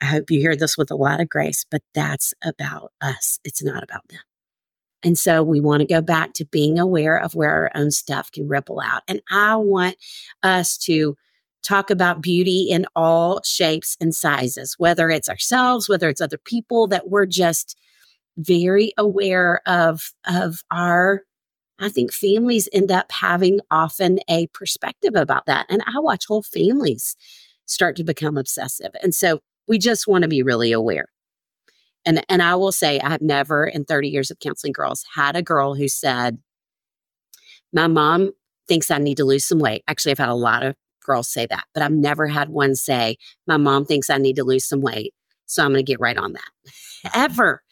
I 0.00 0.06
hope 0.06 0.30
you 0.30 0.40
hear 0.40 0.56
this 0.56 0.76
with 0.76 0.90
a 0.90 0.96
lot 0.96 1.20
of 1.20 1.28
grace, 1.28 1.64
but 1.70 1.82
that's 1.94 2.34
about 2.42 2.92
us. 3.00 3.38
It's 3.44 3.62
not 3.62 3.82
about 3.82 4.08
them. 4.08 4.20
And 5.04 5.18
so 5.18 5.42
we 5.42 5.60
want 5.60 5.80
to 5.80 5.86
go 5.86 6.00
back 6.00 6.32
to 6.34 6.44
being 6.44 6.78
aware 6.78 7.16
of 7.16 7.34
where 7.34 7.50
our 7.50 7.70
own 7.74 7.90
stuff 7.90 8.30
can 8.30 8.48
ripple 8.48 8.80
out. 8.80 9.02
And 9.08 9.20
I 9.30 9.56
want 9.56 9.96
us 10.42 10.78
to 10.78 11.16
talk 11.62 11.90
about 11.90 12.22
beauty 12.22 12.68
in 12.70 12.86
all 12.96 13.40
shapes 13.44 13.96
and 14.00 14.14
sizes, 14.14 14.74
whether 14.78 15.10
it's 15.10 15.28
ourselves, 15.28 15.88
whether 15.88 16.08
it's 16.08 16.20
other 16.20 16.38
people, 16.38 16.86
that 16.88 17.08
we're 17.08 17.26
just 17.26 17.76
very 18.36 18.92
aware 18.96 19.60
of, 19.66 20.12
of 20.26 20.62
our 20.70 21.22
I 21.82 21.88
think 21.88 22.12
families 22.12 22.68
end 22.72 22.92
up 22.92 23.10
having 23.10 23.60
often 23.70 24.20
a 24.30 24.46
perspective 24.48 25.16
about 25.16 25.46
that. 25.46 25.66
And 25.68 25.82
I 25.84 25.98
watch 25.98 26.26
whole 26.26 26.42
families 26.42 27.16
start 27.66 27.96
to 27.96 28.04
become 28.04 28.36
obsessive. 28.36 28.92
And 29.02 29.12
so 29.12 29.40
we 29.66 29.78
just 29.78 30.06
want 30.06 30.22
to 30.22 30.28
be 30.28 30.44
really 30.44 30.70
aware. 30.70 31.06
And 32.04 32.24
and 32.28 32.42
I 32.42 32.54
will 32.54 32.72
say 32.72 33.00
I 33.00 33.10
have 33.10 33.22
never 33.22 33.66
in 33.66 33.84
30 33.84 34.08
years 34.08 34.30
of 34.30 34.38
counseling 34.40 34.72
girls 34.72 35.04
had 35.14 35.36
a 35.36 35.42
girl 35.42 35.74
who 35.74 35.88
said, 35.88 36.38
My 37.72 37.86
mom 37.86 38.32
thinks 38.68 38.90
I 38.90 38.98
need 38.98 39.16
to 39.18 39.24
lose 39.24 39.44
some 39.44 39.58
weight. 39.58 39.84
Actually, 39.88 40.12
I've 40.12 40.18
had 40.18 40.28
a 40.28 40.34
lot 40.34 40.64
of 40.64 40.74
girls 41.04 41.28
say 41.28 41.46
that, 41.46 41.64
but 41.74 41.82
I've 41.82 41.92
never 41.92 42.26
had 42.26 42.48
one 42.48 42.74
say, 42.74 43.18
My 43.46 43.56
mom 43.56 43.84
thinks 43.84 44.10
I 44.10 44.18
need 44.18 44.36
to 44.36 44.44
lose 44.44 44.64
some 44.64 44.80
weight. 44.80 45.14
So 45.46 45.62
I'm 45.62 45.72
going 45.72 45.84
to 45.84 45.90
get 45.90 46.00
right 46.00 46.16
on 46.16 46.32
that. 46.32 46.50
Ever. 47.14 47.62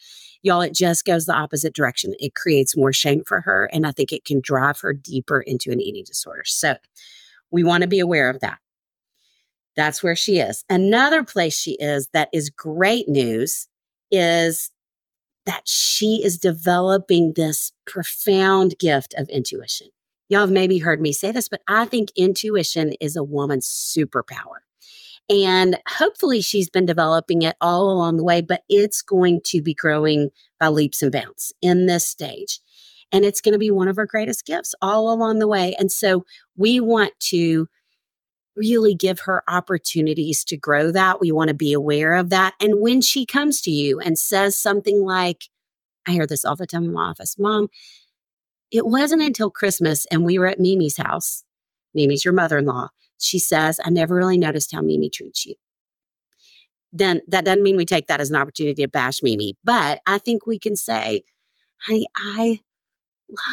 Y'all, 0.43 0.61
it 0.61 0.73
just 0.73 1.05
goes 1.05 1.25
the 1.25 1.35
opposite 1.35 1.75
direction. 1.75 2.13
It 2.19 2.33
creates 2.33 2.75
more 2.75 2.91
shame 2.91 3.23
for 3.25 3.41
her. 3.41 3.69
And 3.71 3.85
I 3.85 3.91
think 3.91 4.11
it 4.11 4.25
can 4.25 4.41
drive 4.41 4.79
her 4.81 4.91
deeper 4.91 5.41
into 5.41 5.71
an 5.71 5.79
eating 5.79 6.03
disorder. 6.05 6.43
So 6.45 6.75
we 7.51 7.63
want 7.63 7.81
to 7.83 7.87
be 7.87 7.99
aware 7.99 8.29
of 8.29 8.39
that. 8.39 8.57
That's 9.75 10.01
where 10.01 10.15
she 10.15 10.39
is. 10.39 10.63
Another 10.69 11.23
place 11.23 11.57
she 11.57 11.73
is 11.73 12.07
that 12.13 12.29
is 12.33 12.49
great 12.49 13.07
news 13.07 13.67
is 14.11 14.71
that 15.45 15.67
she 15.67 16.21
is 16.23 16.37
developing 16.37 17.33
this 17.35 17.71
profound 17.85 18.77
gift 18.79 19.13
of 19.17 19.27
intuition. 19.29 19.87
Y'all 20.29 20.41
have 20.41 20.51
maybe 20.51 20.77
heard 20.77 21.01
me 21.01 21.11
say 21.11 21.31
this, 21.31 21.49
but 21.49 21.61
I 21.67 21.85
think 21.85 22.09
intuition 22.15 22.93
is 23.01 23.15
a 23.15 23.23
woman's 23.23 23.67
superpower. 23.67 24.59
And 25.29 25.77
hopefully 25.87 26.41
she's 26.41 26.69
been 26.69 26.85
developing 26.85 27.41
it 27.41 27.55
all 27.61 27.89
along 27.89 28.17
the 28.17 28.23
way, 28.23 28.41
but 28.41 28.63
it's 28.69 29.01
going 29.01 29.41
to 29.45 29.61
be 29.61 29.73
growing 29.73 30.29
by 30.59 30.67
leaps 30.67 31.01
and 31.01 31.11
bounds 31.11 31.53
in 31.61 31.85
this 31.85 32.05
stage. 32.05 32.59
And 33.11 33.25
it's 33.25 33.41
going 33.41 33.53
to 33.53 33.59
be 33.59 33.71
one 33.71 33.87
of 33.87 33.97
her 33.97 34.05
greatest 34.05 34.45
gifts 34.45 34.73
all 34.81 35.11
along 35.11 35.39
the 35.39 35.47
way. 35.47 35.75
And 35.77 35.91
so 35.91 36.25
we 36.55 36.79
want 36.79 37.13
to 37.29 37.67
really 38.55 38.95
give 38.95 39.21
her 39.21 39.43
opportunities 39.47 40.43
to 40.45 40.57
grow 40.57 40.91
that. 40.91 41.19
We 41.19 41.31
want 41.31 41.47
to 41.49 41.53
be 41.53 41.73
aware 41.73 42.15
of 42.15 42.29
that. 42.29 42.53
And 42.59 42.79
when 42.79 43.01
she 43.01 43.25
comes 43.25 43.61
to 43.61 43.71
you 43.71 43.99
and 43.99 44.17
says 44.17 44.57
something 44.57 45.03
like, 45.03 45.45
I 46.07 46.11
hear 46.11 46.27
this 46.27 46.43
all 46.43 46.55
the 46.55 46.67
time 46.67 46.83
in 46.83 46.93
my 46.93 47.09
office, 47.09 47.37
Mom, 47.39 47.69
it 48.71 48.85
wasn't 48.85 49.21
until 49.21 49.51
Christmas 49.51 50.05
and 50.07 50.25
we 50.25 50.39
were 50.39 50.47
at 50.47 50.59
Mimi's 50.59 50.97
house. 50.97 51.43
Mimi's 51.93 52.25
your 52.25 52.33
mother 52.33 52.57
in 52.57 52.65
law. 52.65 52.89
She 53.19 53.37
says, 53.37 53.79
I 53.83 53.89
never 53.89 54.15
really 54.15 54.37
noticed 54.37 54.73
how 54.73 54.81
Mimi 54.81 55.09
treats 55.09 55.45
you. 55.45 55.55
Then 56.93 57.21
that 57.27 57.45
doesn't 57.45 57.63
mean 57.63 57.77
we 57.77 57.85
take 57.85 58.07
that 58.07 58.19
as 58.19 58.29
an 58.29 58.35
opportunity 58.35 58.81
to 58.81 58.87
bash 58.87 59.21
Mimi, 59.21 59.55
but 59.63 60.01
I 60.05 60.17
think 60.17 60.45
we 60.45 60.59
can 60.59 60.75
say, 60.75 61.23
Hey, 61.87 62.05
I 62.15 62.59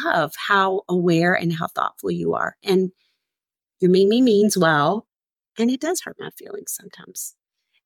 love 0.03 0.33
how 0.35 0.81
aware 0.89 1.33
and 1.33 1.53
how 1.53 1.67
thoughtful 1.67 2.11
you 2.11 2.33
are. 2.33 2.57
And 2.63 2.91
your 3.79 3.91
Mimi 3.91 4.21
means 4.21 4.57
well, 4.57 5.07
and 5.57 5.69
it 5.69 5.81
does 5.81 6.01
hurt 6.01 6.17
my 6.19 6.29
feelings 6.31 6.71
sometimes. 6.71 7.35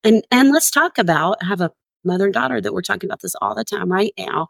And 0.02 0.24
and 0.30 0.50
let's 0.52 0.70
talk 0.70 0.98
about 0.98 1.38
I 1.42 1.46
have 1.46 1.60
a 1.60 1.72
mother 2.04 2.26
and 2.26 2.34
daughter 2.34 2.60
that 2.60 2.74
we're 2.74 2.82
talking 2.82 3.08
about 3.08 3.22
this 3.22 3.34
all 3.40 3.54
the 3.54 3.64
time 3.64 3.90
right 3.90 4.12
now. 4.18 4.48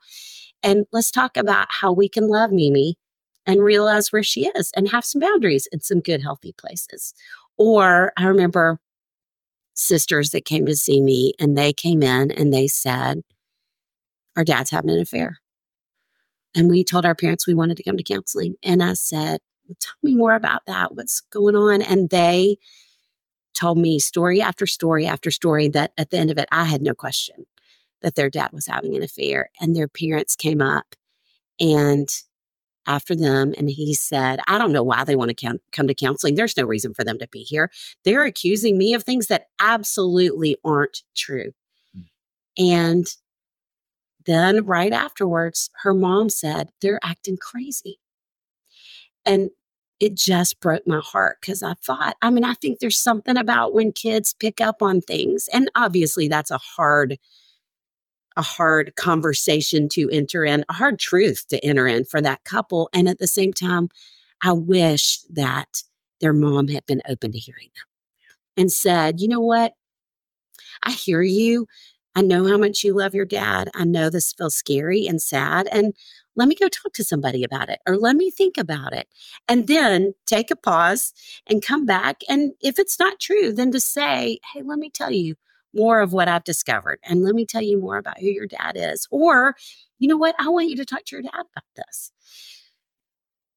And 0.62 0.87
let's 0.92 1.11
talk 1.11 1.37
about 1.37 1.68
how 1.70 1.92
we 1.92 2.09
can 2.09 2.28
love 2.28 2.50
Mimi 2.50 2.96
and 3.46 3.62
realize 3.62 4.12
where 4.12 4.22
she 4.22 4.46
is 4.57 4.72
and 4.76 4.88
have 4.88 5.04
some 5.04 5.20
boundaries 5.20 5.68
in 5.70 5.80
some 5.80 6.00
good, 6.00 6.22
healthy 6.22 6.52
places. 6.52 7.14
Or 7.59 8.12
I 8.16 8.24
remember 8.24 8.78
sisters 9.74 10.30
that 10.30 10.44
came 10.44 10.66
to 10.66 10.76
see 10.76 11.00
me 11.00 11.35
and 11.38 11.57
they 11.57 11.72
came 11.72 12.02
in 12.02 12.30
and 12.30 12.52
they 12.52 12.66
said, 12.66 13.22
Our 14.37 14.44
dad's 14.44 14.70
having 14.70 14.90
an 14.90 15.00
affair. 15.00 15.38
And 16.54 16.68
we 16.68 16.85
told 16.85 17.04
our 17.04 17.14
parents 17.16 17.46
we 17.46 17.54
wanted 17.54 17.76
to 17.76 17.83
come 17.83 17.96
to 17.96 18.02
counseling. 18.02 18.54
And 18.62 18.83
I 18.83 18.94
said, 18.94 19.40
tell 19.81 19.94
me 20.03 20.14
more 20.14 20.35
about 20.35 20.62
that. 20.66 20.94
What's 20.94 21.20
going 21.20 21.57
on? 21.57 21.83
And 21.83 22.11
they 22.11 22.57
told 23.55 23.79
me 23.79 23.98
story 23.98 24.40
after 24.40 24.66
story 24.66 25.07
after 25.07 25.31
story 25.31 25.68
that 25.68 25.92
at 25.96 26.11
the 26.11 26.18
end 26.18 26.31
of 26.31 26.38
it, 26.38 26.48
I 26.50 26.64
had 26.64 26.83
no 26.83 26.94
question 26.94 27.46
that 28.03 28.16
their 28.16 28.31
dad 28.31 28.50
was 28.53 28.66
having 28.66 28.94
an 28.94 29.03
affair. 29.03 29.50
And 29.61 29.74
their 29.74 29.88
parents 29.88 30.37
came 30.37 30.61
up 30.61 30.94
and 31.59 32.09
after 32.87 33.16
them 33.16 33.55
and 33.57 33.70
he 33.70 33.94
said, 33.94 34.40
I 34.46 34.59
don't 34.59 34.72
know 34.72 34.83
why 34.83 35.05
they 35.05 35.16
want 35.16 35.37
to 35.37 35.59
come 35.72 35.87
to 35.87 35.94
counseling. 35.94 36.35
There's 36.35 36.57
no 36.57 36.64
reason 36.64 36.94
for 36.94 37.05
them 37.05 37.18
to 37.18 37.29
be 37.29 37.40
here. 37.40 37.70
They're 38.05 38.24
accusing 38.24 38.77
me 38.77 38.94
of 38.94 39.03
things 39.03 39.29
that 39.29 39.46
absolutely 39.59 40.57
aren't 40.64 41.03
true. 41.16 41.53
Mm. 41.96 42.05
And 42.59 43.07
then 44.27 44.64
right 44.64 44.92
afterwards, 44.92 45.70
her 45.83 45.94
mom 45.94 46.29
said, 46.29 46.70
They're 46.81 47.00
acting 47.03 47.37
crazy. 47.37 47.98
And 49.26 49.50
it 50.00 50.14
just 50.16 50.60
broke 50.60 50.87
my 50.87 51.00
heart 51.00 51.38
because 51.40 51.62
I 51.62 51.74
thought, 51.74 52.16
I 52.20 52.30
mean, 52.30 52.44
I 52.44 52.54
think 52.54 52.78
there's 52.78 52.98
something 52.98 53.37
about 53.37 53.74
when 53.74 53.92
kids 53.92 54.34
pick 54.34 54.60
up 54.60 54.82
on 54.82 55.00
things. 55.00 55.48
And 55.52 55.70
obviously, 55.74 56.28
that's 56.28 56.50
a 56.50 56.58
hard, 56.58 57.18
a 58.37 58.42
hard 58.42 58.96
conversation 58.96 59.88
to 59.90 60.10
enter 60.10 60.44
in, 60.44 60.64
a 60.68 60.72
hard 60.72 60.98
truth 60.98 61.46
to 61.48 61.64
enter 61.64 61.87
in 61.87 62.04
for 62.04 62.20
that 62.20 62.44
couple. 62.44 62.90
And 62.92 63.08
at 63.08 63.18
the 63.18 63.26
same 63.26 63.52
time, 63.52 63.88
I 64.42 64.52
wish 64.52 65.20
that 65.30 65.82
their 66.20 66.32
mom 66.32 66.68
had 66.68 66.84
been 66.87 67.02
open 67.08 67.32
to 67.32 67.38
hearing 67.38 67.70
them 67.74 67.84
and 68.56 68.72
said, 68.72 69.20
you 69.20 69.28
know 69.28 69.40
what? 69.40 69.74
I 70.82 70.90
hear 70.90 71.22
you. 71.22 71.66
I 72.14 72.22
know 72.22 72.46
how 72.46 72.56
much 72.56 72.84
you 72.84 72.94
love 72.94 73.14
your 73.14 73.24
dad. 73.24 73.70
I 73.74 73.84
know 73.84 74.10
this 74.10 74.32
feels 74.32 74.54
scary 74.54 75.06
and 75.06 75.20
sad. 75.20 75.68
And 75.72 75.94
let 76.36 76.48
me 76.48 76.54
go 76.54 76.68
talk 76.68 76.92
to 76.94 77.04
somebody 77.04 77.44
about 77.44 77.68
it 77.68 77.80
or 77.86 77.96
let 77.96 78.16
me 78.16 78.30
think 78.30 78.58
about 78.58 78.92
it. 78.92 79.08
And 79.48 79.66
then 79.66 80.14
take 80.26 80.50
a 80.50 80.56
pause 80.56 81.12
and 81.46 81.64
come 81.64 81.86
back. 81.86 82.22
And 82.28 82.52
if 82.60 82.78
it's 82.78 82.98
not 82.98 83.20
true, 83.20 83.52
then 83.52 83.70
to 83.72 83.80
say, 83.80 84.38
hey, 84.52 84.62
let 84.62 84.78
me 84.78 84.90
tell 84.90 85.10
you 85.10 85.36
more 85.74 86.00
of 86.00 86.12
what 86.12 86.28
I've 86.28 86.44
discovered 86.44 87.00
and 87.04 87.22
let 87.22 87.34
me 87.34 87.44
tell 87.44 87.62
you 87.62 87.80
more 87.80 87.96
about 87.96 88.18
who 88.18 88.26
your 88.26 88.46
dad 88.46 88.72
is. 88.76 89.08
Or, 89.10 89.56
you 89.98 90.08
know 90.08 90.16
what? 90.16 90.36
I 90.38 90.48
want 90.48 90.68
you 90.68 90.76
to 90.76 90.84
talk 90.84 91.04
to 91.06 91.16
your 91.16 91.22
dad 91.22 91.32
about 91.34 91.64
this 91.76 92.12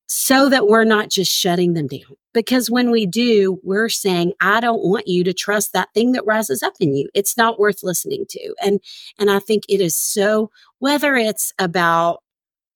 so 0.07 0.49
that 0.49 0.67
we're 0.67 0.85
not 0.85 1.09
just 1.09 1.31
shutting 1.31 1.73
them 1.73 1.87
down. 1.87 2.15
Because 2.33 2.69
when 2.69 2.91
we 2.91 3.05
do, 3.05 3.59
we're 3.63 3.89
saying, 3.89 4.33
I 4.41 4.59
don't 4.59 4.83
want 4.83 5.07
you 5.07 5.23
to 5.25 5.33
trust 5.33 5.73
that 5.73 5.93
thing 5.93 6.13
that 6.13 6.25
rises 6.25 6.63
up 6.63 6.73
in 6.79 6.95
you. 6.95 7.09
It's 7.13 7.35
not 7.37 7.59
worth 7.59 7.83
listening 7.83 8.25
to. 8.29 8.53
And 8.63 8.79
and 9.19 9.29
I 9.29 9.39
think 9.39 9.63
it 9.67 9.81
is 9.81 9.95
so 9.95 10.49
whether 10.79 11.15
it's 11.15 11.53
about 11.59 12.23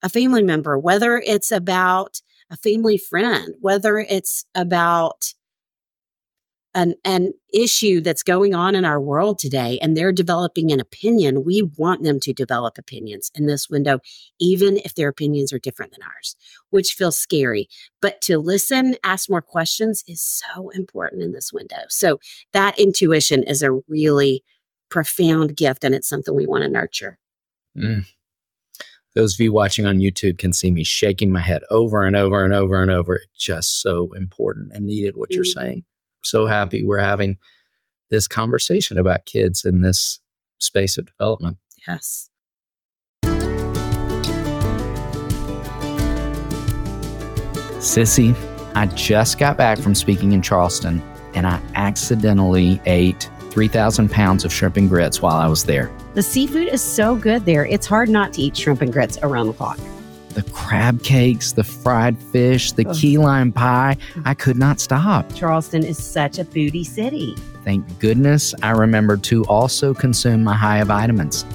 a 0.04 0.10
family 0.10 0.44
member, 0.44 0.78
whether 0.78 1.18
it's 1.18 1.52
about 1.52 2.22
a 2.50 2.58
family 2.58 2.98
friend, 2.98 3.56
whether 3.62 4.00
it's 4.00 4.46
about 4.56 5.34
an, 6.74 6.96
an 7.04 7.34
issue 7.54 8.00
that's 8.00 8.24
going 8.24 8.56
on 8.56 8.76
in 8.76 8.86
our 8.86 9.00
world 9.00 9.40
today 9.40 9.78
and 9.82 9.96
they're 9.96 10.14
developing 10.14 10.72
an 10.72 10.80
opinion, 10.80 11.44
we 11.44 11.62
want 11.78 12.04
them 12.04 12.20
to 12.22 12.34
develop 12.34 12.78
opinions 12.78 13.30
in 13.36 13.46
this 13.46 13.70
window, 13.70 14.00
even 14.40 14.78
if 14.78 14.96
their 14.96 15.10
opinions 15.10 15.52
are 15.52 15.60
different 15.60 15.92
than 15.92 16.04
ours, 16.04 16.36
which 16.70 16.94
feels 16.94 17.18
scary. 17.18 17.68
But 18.02 18.22
to 18.22 18.38
listen, 18.38 18.96
ask 19.04 19.30
more 19.30 19.42
questions 19.42 20.04
is 20.08 20.22
so 20.22 20.70
important 20.70 21.24
in 21.24 21.34
this 21.34 21.52
window. 21.52 21.84
So 21.90 22.20
that 22.54 22.80
intuition 22.80 23.44
is 23.44 23.62
a 23.62 23.74
really 23.90 24.44
profound 24.90 25.58
gift 25.58 25.84
and 25.84 25.94
it's 25.94 26.08
something 26.08 26.36
we 26.36 26.48
want 26.48 26.64
to 26.64 26.70
nurture. 26.70 27.18
Mm. 27.78 28.06
Those 29.16 29.34
of 29.34 29.40
you 29.42 29.52
watching 29.52 29.86
on 29.86 30.00
YouTube 30.00 30.38
can 30.38 30.54
see 30.54 30.72
me 30.72 30.84
shaking 30.84 31.32
my 31.32 31.42
head 31.42 31.64
over 31.70 32.04
and 32.04 32.16
over 32.16 32.46
and 32.46 32.54
over 32.54 32.82
and 32.82 32.90
over. 32.90 33.16
It's 33.16 33.44
just 33.44 33.82
so 33.82 34.12
important 34.14 34.72
and 34.74 34.86
needed 34.86 35.18
what 35.18 35.30
mm-hmm. 35.30 35.36
you're 35.36 35.46
saying 35.46 35.84
so 36.24 36.46
happy 36.46 36.84
we're 36.84 37.00
having 37.00 37.38
this 38.10 38.28
conversation 38.28 38.98
about 38.98 39.26
kids 39.26 39.66
in 39.66 39.82
this 39.82 40.20
space 40.60 40.98
of 40.98 41.06
development. 41.06 41.58
Yes. 41.88 42.30
Sissy, 47.80 48.36
I 48.76 48.86
just 48.88 49.40
got 49.40 49.58
back 49.58 49.80
from 49.80 49.96
speaking 49.96 50.34
in 50.34 50.42
Charleston 50.42 51.02
and 51.34 51.48
I 51.48 51.62
accidentally 51.76 52.80
ate 52.86 53.30
3,000 53.52 54.10
pounds 54.10 54.46
of 54.46 54.52
shrimp 54.52 54.78
and 54.78 54.90
grits 54.90 55.22
while 55.22 55.36
I 55.36 55.48
was 55.48 55.64
there. 55.64 55.92
The 56.14 56.24
seafood 56.24 56.70
is 56.70 56.82
so 56.82 57.16
good 57.16 57.46
there, 57.46 57.66
it's 57.66 57.86
hard 57.86 58.10
not 58.10 58.34
to 58.34 58.42
eat 58.42 58.58
shrimp 58.58 58.82
and 58.82 58.92
grits 58.92 59.20
around 59.22 59.48
the 59.48 59.54
clock 59.54 59.78
the 60.34 60.44
crab 60.44 61.04
cakes, 61.04 61.52
the 61.52 61.64
fried 61.64 62.18
fish, 62.18 62.72
the 62.72 62.86
key 62.86 63.18
lime 63.18 63.52
pie. 63.52 63.98
Mm-hmm. 64.12 64.22
I 64.26 64.34
could 64.34 64.58
not 64.58 64.80
stop. 64.80 65.34
Charleston 65.34 65.84
is 65.84 66.02
such 66.02 66.40
a 66.40 66.46
foodie 66.46 66.86
city. 66.86 67.36
Thank 67.64 68.00
goodness 68.00 68.56
I 68.64 68.72
remembered 68.72 69.24
to 69.26 69.44
also 69.46 69.94
consume 69.94 70.44
my 70.44 70.58
Hiya 70.58 70.86
vitamins. 70.86 71.46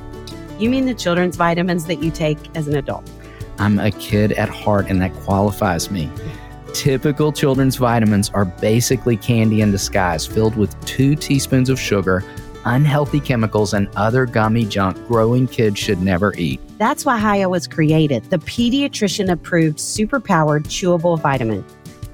You 0.58 0.70
mean 0.70 0.86
the 0.86 0.94
children's 0.94 1.36
vitamins 1.36 1.86
that 1.86 2.02
you 2.02 2.10
take 2.10 2.38
as 2.56 2.68
an 2.68 2.76
adult? 2.76 3.10
I'm 3.58 3.78
a 3.78 3.90
kid 3.90 4.32
at 4.32 4.48
heart, 4.48 4.86
and 4.88 5.00
that 5.00 5.14
qualifies 5.14 5.90
me. 5.90 6.06
Mm-hmm. 6.06 6.45
Typical 6.76 7.32
children's 7.32 7.76
vitamins 7.76 8.28
are 8.34 8.44
basically 8.44 9.16
candy 9.16 9.62
in 9.62 9.70
disguise, 9.70 10.26
filled 10.26 10.56
with 10.56 10.78
two 10.84 11.16
teaspoons 11.16 11.70
of 11.70 11.80
sugar, 11.80 12.22
unhealthy 12.66 13.18
chemicals, 13.18 13.72
and 13.72 13.88
other 13.96 14.26
gummy 14.26 14.66
junk 14.66 14.94
growing 15.08 15.48
kids 15.48 15.78
should 15.78 16.02
never 16.02 16.34
eat. 16.36 16.60
That's 16.76 17.06
why 17.06 17.18
Hiya 17.18 17.48
was 17.48 17.66
created, 17.66 18.24
the 18.24 18.36
pediatrician 18.36 19.32
approved 19.32 19.78
superpowered 19.78 20.64
chewable 20.64 21.18
vitamin. 21.18 21.64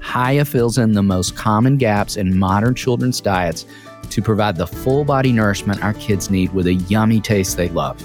Hiya 0.01 0.45
fills 0.45 0.77
in 0.77 0.93
the 0.93 1.03
most 1.03 1.35
common 1.35 1.75
gaps 1.75 2.15
in 2.15 2.39
modern 2.39 2.73
children's 2.73 3.19
diets 3.19 3.65
to 4.11 4.21
provide 4.21 4.55
the 4.55 4.67
full 4.67 5.03
body 5.03 5.33
nourishment 5.33 5.83
our 5.83 5.93
kids 5.95 6.29
need 6.29 6.53
with 6.53 6.67
a 6.67 6.75
yummy 6.75 7.19
taste 7.19 7.57
they 7.57 7.67
love. 7.67 8.01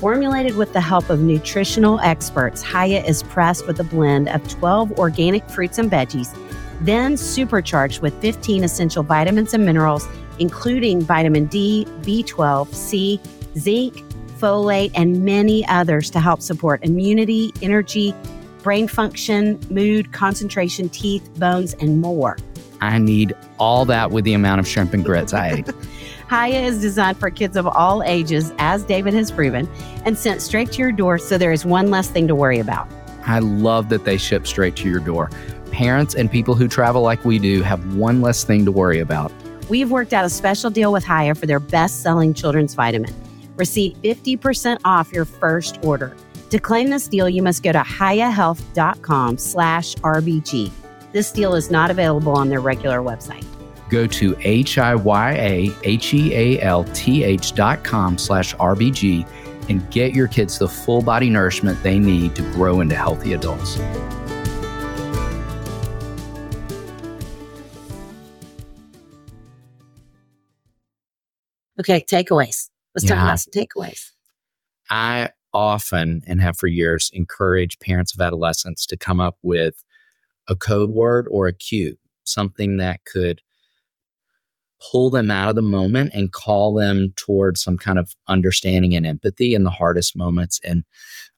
Formulated 0.00 0.56
with 0.56 0.72
the 0.72 0.80
help 0.80 1.10
of 1.10 1.20
nutritional 1.20 1.98
experts, 2.00 2.62
Hiya 2.62 3.04
is 3.04 3.22
pressed 3.24 3.66
with 3.66 3.80
a 3.80 3.84
blend 3.84 4.28
of 4.28 4.46
12 4.48 4.92
organic 4.98 5.48
fruits 5.50 5.78
and 5.78 5.90
veggies, 5.90 6.36
then 6.80 7.16
supercharged 7.16 8.00
with 8.00 8.14
15 8.20 8.64
essential 8.64 9.02
vitamins 9.02 9.54
and 9.54 9.66
minerals 9.66 10.06
including 10.38 11.00
vitamin 11.02 11.46
D, 11.46 11.86
B12, 12.02 12.74
C, 12.74 13.20
zinc, 13.56 13.96
folate, 14.38 14.92
and 14.94 15.24
many 15.24 15.66
others 15.66 16.10
to 16.10 16.20
help 16.20 16.40
support 16.42 16.84
immunity, 16.84 17.52
energy, 17.62 18.14
brain 18.62 18.88
function, 18.88 19.58
mood, 19.70 20.12
concentration, 20.12 20.88
teeth, 20.88 21.28
bones, 21.38 21.74
and 21.74 22.00
more. 22.00 22.36
I 22.80 22.98
need 22.98 23.34
all 23.58 23.84
that 23.86 24.10
with 24.10 24.24
the 24.24 24.34
amount 24.34 24.60
of 24.60 24.68
shrimp 24.68 24.94
and 24.94 25.04
grits 25.04 25.34
I 25.34 25.48
ate. 25.48 25.68
Hiya 26.30 26.60
is 26.60 26.80
designed 26.80 27.18
for 27.18 27.30
kids 27.30 27.56
of 27.56 27.66
all 27.66 28.02
ages, 28.02 28.52
as 28.58 28.84
David 28.84 29.14
has 29.14 29.30
proven, 29.30 29.68
and 30.04 30.16
sent 30.16 30.42
straight 30.42 30.72
to 30.72 30.78
your 30.78 30.92
door 30.92 31.18
so 31.18 31.38
there 31.38 31.52
is 31.52 31.64
one 31.64 31.90
less 31.90 32.08
thing 32.08 32.28
to 32.28 32.34
worry 32.34 32.58
about. 32.58 32.88
I 33.26 33.38
love 33.38 33.88
that 33.88 34.04
they 34.04 34.16
ship 34.16 34.46
straight 34.46 34.76
to 34.76 34.88
your 34.88 35.00
door. 35.00 35.30
Parents 35.70 36.14
and 36.14 36.30
people 36.30 36.54
who 36.54 36.68
travel 36.68 37.02
like 37.02 37.24
we 37.24 37.38
do 37.38 37.62
have 37.62 37.94
one 37.94 38.20
less 38.20 38.44
thing 38.44 38.64
to 38.64 38.72
worry 38.72 39.00
about 39.00 39.32
we've 39.68 39.90
worked 39.90 40.12
out 40.12 40.24
a 40.24 40.30
special 40.30 40.70
deal 40.70 40.92
with 40.92 41.04
Hiya 41.04 41.34
for 41.34 41.46
their 41.46 41.60
best 41.60 42.02
selling 42.02 42.34
children's 42.34 42.74
vitamin. 42.74 43.14
Receive 43.56 43.96
50% 44.02 44.78
off 44.84 45.12
your 45.12 45.24
first 45.24 45.78
order. 45.82 46.14
To 46.50 46.58
claim 46.58 46.90
this 46.90 47.08
deal, 47.08 47.28
you 47.28 47.42
must 47.42 47.62
go 47.62 47.72
to 47.72 47.80
hiyahealth.com 47.80 49.38
slash 49.38 49.94
RBG. 49.96 50.70
This 51.12 51.32
deal 51.32 51.54
is 51.54 51.70
not 51.70 51.90
available 51.90 52.32
on 52.32 52.48
their 52.48 52.60
regular 52.60 53.00
website. 53.00 53.44
Go 53.88 54.06
to 54.06 54.36
H-I-Y-A-H-E-A-L-T-H 54.40 54.94
dot 57.54 57.84
com 57.84 58.18
slash 58.18 58.54
RBG 58.56 59.28
and 59.68 59.90
get 59.90 60.14
your 60.14 60.28
kids 60.28 60.58
the 60.58 60.68
full 60.68 61.02
body 61.02 61.30
nourishment 61.30 61.82
they 61.82 61.98
need 61.98 62.34
to 62.36 62.42
grow 62.52 62.80
into 62.80 62.94
healthy 62.94 63.32
adults. 63.32 63.78
Okay, 71.80 72.04
takeaways. 72.04 72.70
Let's 72.94 73.04
yeah. 73.04 73.14
talk 73.14 73.24
about 73.24 73.40
some 73.40 73.52
takeaways. 73.52 74.10
I 74.90 75.30
often 75.52 76.22
and 76.26 76.40
have 76.40 76.56
for 76.56 76.66
years 76.66 77.10
encouraged 77.12 77.80
parents 77.80 78.12
of 78.14 78.20
adolescents 78.20 78.86
to 78.86 78.96
come 78.96 79.20
up 79.20 79.38
with 79.42 79.84
a 80.48 80.56
code 80.56 80.90
word 80.90 81.26
or 81.30 81.46
a 81.46 81.52
cue, 81.52 81.96
something 82.24 82.78
that 82.78 83.04
could 83.04 83.40
pull 84.80 85.10
them 85.10 85.30
out 85.30 85.48
of 85.48 85.56
the 85.56 85.62
moment 85.62 86.12
and 86.14 86.32
call 86.32 86.74
them 86.74 87.12
towards 87.16 87.62
some 87.62 87.76
kind 87.76 87.98
of 87.98 88.14
understanding 88.28 88.94
and 88.94 89.06
empathy 89.06 89.54
in 89.54 89.64
the 89.64 89.70
hardest 89.70 90.16
moments. 90.16 90.60
And 90.64 90.84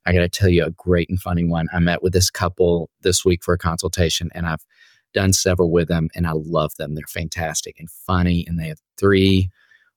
I 0.07 0.13
got 0.13 0.21
to 0.21 0.29
tell 0.29 0.49
you 0.49 0.65
a 0.65 0.71
great 0.71 1.09
and 1.09 1.21
funny 1.21 1.45
one. 1.45 1.69
I 1.73 1.79
met 1.79 2.03
with 2.03 2.13
this 2.13 2.31
couple 2.31 2.91
this 3.03 3.25
week 3.25 3.43
for 3.43 3.55
a 3.55 3.59
consultation, 3.59 4.31
and 4.35 4.47
I've 4.47 4.65
done 5.13 5.33
several 5.33 5.71
with 5.71 5.89
them, 5.89 6.09
and 6.15 6.27
I 6.27 6.33
love 6.35 6.75
them. 6.77 6.95
They're 6.95 7.05
fantastic 7.09 7.77
and 7.79 7.91
funny, 7.91 8.45
and 8.47 8.59
they 8.59 8.69
have 8.69 8.81
three 8.99 9.51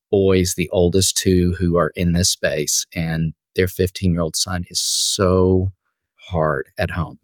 boys, 0.10 0.56
the 0.56 0.70
oldest 0.72 1.18
two 1.18 1.54
who 1.54 1.78
are 1.78 1.92
in 1.96 2.14
this 2.14 2.30
space, 2.30 2.86
and 2.94 3.34
their 3.56 3.68
15 3.68 4.12
year 4.12 4.22
old 4.22 4.36
son 4.36 4.66
is 4.70 4.80
so 4.80 5.72
hard 6.16 6.68
at 6.78 6.92
home. 6.92 7.20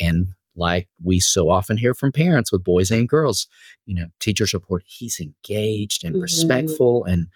And 0.00 0.28
like 0.56 0.88
we 1.02 1.20
so 1.20 1.50
often 1.50 1.76
hear 1.76 1.94
from 1.94 2.12
parents 2.12 2.52
with 2.52 2.64
boys 2.64 2.90
and 2.90 3.08
girls, 3.08 3.46
you 3.86 3.94
know, 3.94 4.06
teachers 4.20 4.54
report 4.54 4.82
he's 4.86 5.20
engaged 5.20 6.04
and 6.04 6.14
mm-hmm. 6.14 6.22
respectful 6.22 7.04
and 7.04 7.26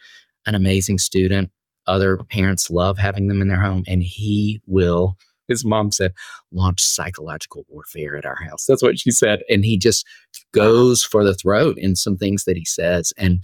an 0.46 0.54
amazing 0.54 0.98
student. 0.98 1.50
Other 1.86 2.18
parents 2.18 2.70
love 2.70 2.98
having 2.98 3.28
them 3.28 3.40
in 3.40 3.48
their 3.48 3.60
home, 3.60 3.82
and 3.86 4.02
he 4.02 4.60
will, 4.66 5.16
his 5.48 5.64
mom 5.64 5.90
said, 5.90 6.12
launch 6.52 6.82
psychological 6.82 7.64
warfare 7.68 8.16
at 8.16 8.26
our 8.26 8.36
house. 8.36 8.66
That's 8.66 8.82
what 8.82 8.98
she 8.98 9.10
said. 9.10 9.40
And 9.48 9.64
he 9.64 9.78
just 9.78 10.06
goes 10.52 11.02
for 11.02 11.24
the 11.24 11.34
throat 11.34 11.78
in 11.78 11.96
some 11.96 12.16
things 12.16 12.44
that 12.44 12.56
he 12.56 12.64
says. 12.66 13.12
And 13.16 13.42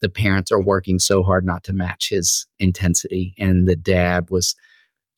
the 0.00 0.08
parents 0.08 0.50
are 0.50 0.60
working 0.60 0.98
so 0.98 1.22
hard 1.22 1.44
not 1.44 1.64
to 1.64 1.72
match 1.72 2.08
his 2.08 2.46
intensity. 2.58 3.34
And 3.38 3.68
the 3.68 3.76
dad 3.76 4.30
was 4.30 4.54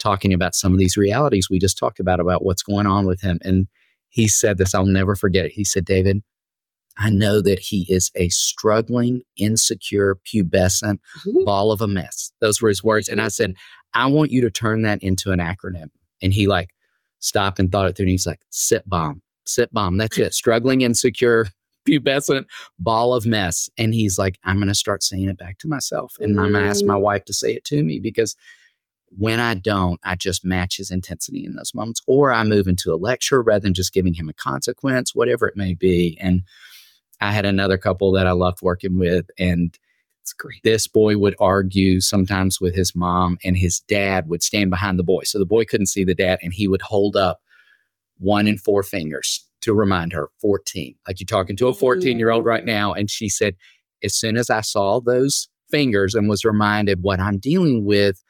talking 0.07 0.33
about 0.33 0.55
some 0.55 0.73
of 0.73 0.79
these 0.79 0.97
realities 0.97 1.51
we 1.51 1.59
just 1.59 1.77
talked 1.77 1.99
about, 1.99 2.21
about 2.21 2.45
what's 2.45 2.63
going 2.63 2.87
on 2.87 3.07
with 3.07 3.21
him. 3.21 3.41
And 3.43 3.67
he 4.09 4.29
said 4.29 4.57
this, 4.57 4.73
I'll 4.73 4.87
never 4.87 5.17
forget 5.17 5.47
it. 5.47 5.53
He 5.53 5.65
said, 5.65 5.85
David, 5.85 6.23
I 6.97 7.11
know 7.11 7.43
that 7.43 7.59
he 7.59 7.87
is 7.89 8.13
a 8.15 8.29
struggling, 8.29 9.23
insecure, 9.37 10.17
pubescent 10.25 10.99
mm-hmm. 11.27 11.45
ball 11.45 11.73
of 11.73 11.81
a 11.81 11.89
mess. 11.89 12.31
Those 12.41 12.63
were 12.63 12.69
his 12.69 12.85
words. 12.85 13.09
And 13.09 13.21
I 13.21 13.29
said, 13.29 13.55
I 13.95 14.07
want 14.07 14.31
you 14.31 14.41
to 14.43 14.51
turn 14.51 14.83
that 14.83 15.03
into 15.03 15.33
an 15.33 15.41
acronym. 15.41 15.91
And 16.23 16.33
he 16.33 16.47
like 16.47 16.71
stopped 17.19 17.59
and 17.59 17.71
thought 17.73 17.89
it 17.89 17.97
through. 17.97 18.05
And 18.05 18.11
he's 18.11 18.29
like, 18.29 18.41
sit 18.51 18.89
bomb, 18.89 19.23
sit 19.45 19.73
bomb. 19.73 19.97
That's 19.97 20.19
it. 20.19 20.35
Struggling, 20.35 20.83
insecure, 20.83 21.49
pubescent 21.87 22.45
ball 22.79 23.13
of 23.13 23.27
mess. 23.27 23.69
And 23.77 23.93
he's 23.93 24.19
like, 24.21 24.39
I'm 24.45 24.57
going 24.57 24.69
to 24.69 24.75
start 24.75 25.03
saying 25.03 25.29
it 25.29 25.37
back 25.37 25.59
to 25.59 25.69
myself. 25.69 26.15
And 26.21 26.39
I'm 26.39 26.53
going 26.53 26.65
to 26.65 26.71
ask 26.71 26.85
my 26.85 26.97
wife 26.97 27.25
to 27.25 27.35
say 27.35 27.55
it 27.55 27.65
to 27.65 27.83
me 27.83 27.99
because 27.99 28.37
when 29.11 29.41
I 29.41 29.55
don't, 29.55 30.01
I 30.05 30.17
just 30.17 30.45
match 30.45 30.77
his 30.77 30.91
intensity 30.91 31.45
in 31.45 31.55
those 31.55 31.75
moments, 31.75 32.03
or 32.07 32.33
I 32.33 32.43
move 32.45 32.67
into 32.67 32.93
a 32.93 32.97
lecture 32.97 33.43
rather 33.43 33.61
than 33.61 33.75
just 33.75 33.93
giving 33.93 34.15
him 34.15 34.29
a 34.29 34.35
consequence, 34.35 35.15
whatever 35.15 35.47
it 35.47 35.57
may 35.57 35.75
be. 35.75 36.19
And 36.21 36.43
I 37.21 37.33
had 37.33 37.47
another 37.47 37.79
couple 37.79 38.13
that 38.13 38.27
I 38.27 38.33
loved 38.33 38.63
working 38.63 38.99
with, 38.99 39.27
and 39.39 39.77
it's 40.23 40.33
great. 40.33 40.61
This 40.65 40.87
boy 40.87 41.17
would 41.19 41.37
argue 41.39 42.01
sometimes 42.01 42.61
with 42.61 42.75
his 42.75 42.95
mom, 42.95 43.39
and 43.45 43.57
his 43.57 43.81
dad 43.81 44.29
would 44.29 44.43
stand 44.43 44.71
behind 44.71 44.99
the 44.99 45.05
boy. 45.05 45.23
So 45.25 45.39
the 45.39 45.47
boy 45.47 45.65
couldn't 45.65 45.87
see 45.87 46.05
the 46.05 46.15
dad, 46.15 46.41
and 46.43 46.53
he 46.53 46.69
would 46.69 46.83
hold 46.83 47.17
up 47.17 47.41
one 48.19 48.47
and 48.47 48.61
four 48.61 48.83
fingers 48.83 49.47
to 49.63 49.75
remind 49.75 50.13
her 50.13 50.31
14. 50.41 50.95
Like 51.07 51.21
you're 51.21 51.27
talking 51.27 51.57
to 51.57 51.69
a 51.69 51.73
mm-hmm. 51.73 51.81
14 51.81 52.19
year 52.19 52.31
old 52.31 52.45
right 52.45 52.65
now. 52.65 52.93
And 52.93 53.11
she 53.11 53.29
said, 53.29 53.57
as 54.03 54.15
soon 54.15 54.37
as 54.37 54.51
I 54.51 54.61
saw 54.61 55.01
those 55.01 55.49
fingers 55.71 56.15
and 56.15 56.29
was 56.29 56.45
reminded 56.45 57.03
what 57.03 57.21
I'm 57.21 57.39
dealing 57.39 57.85
with, 57.85 58.23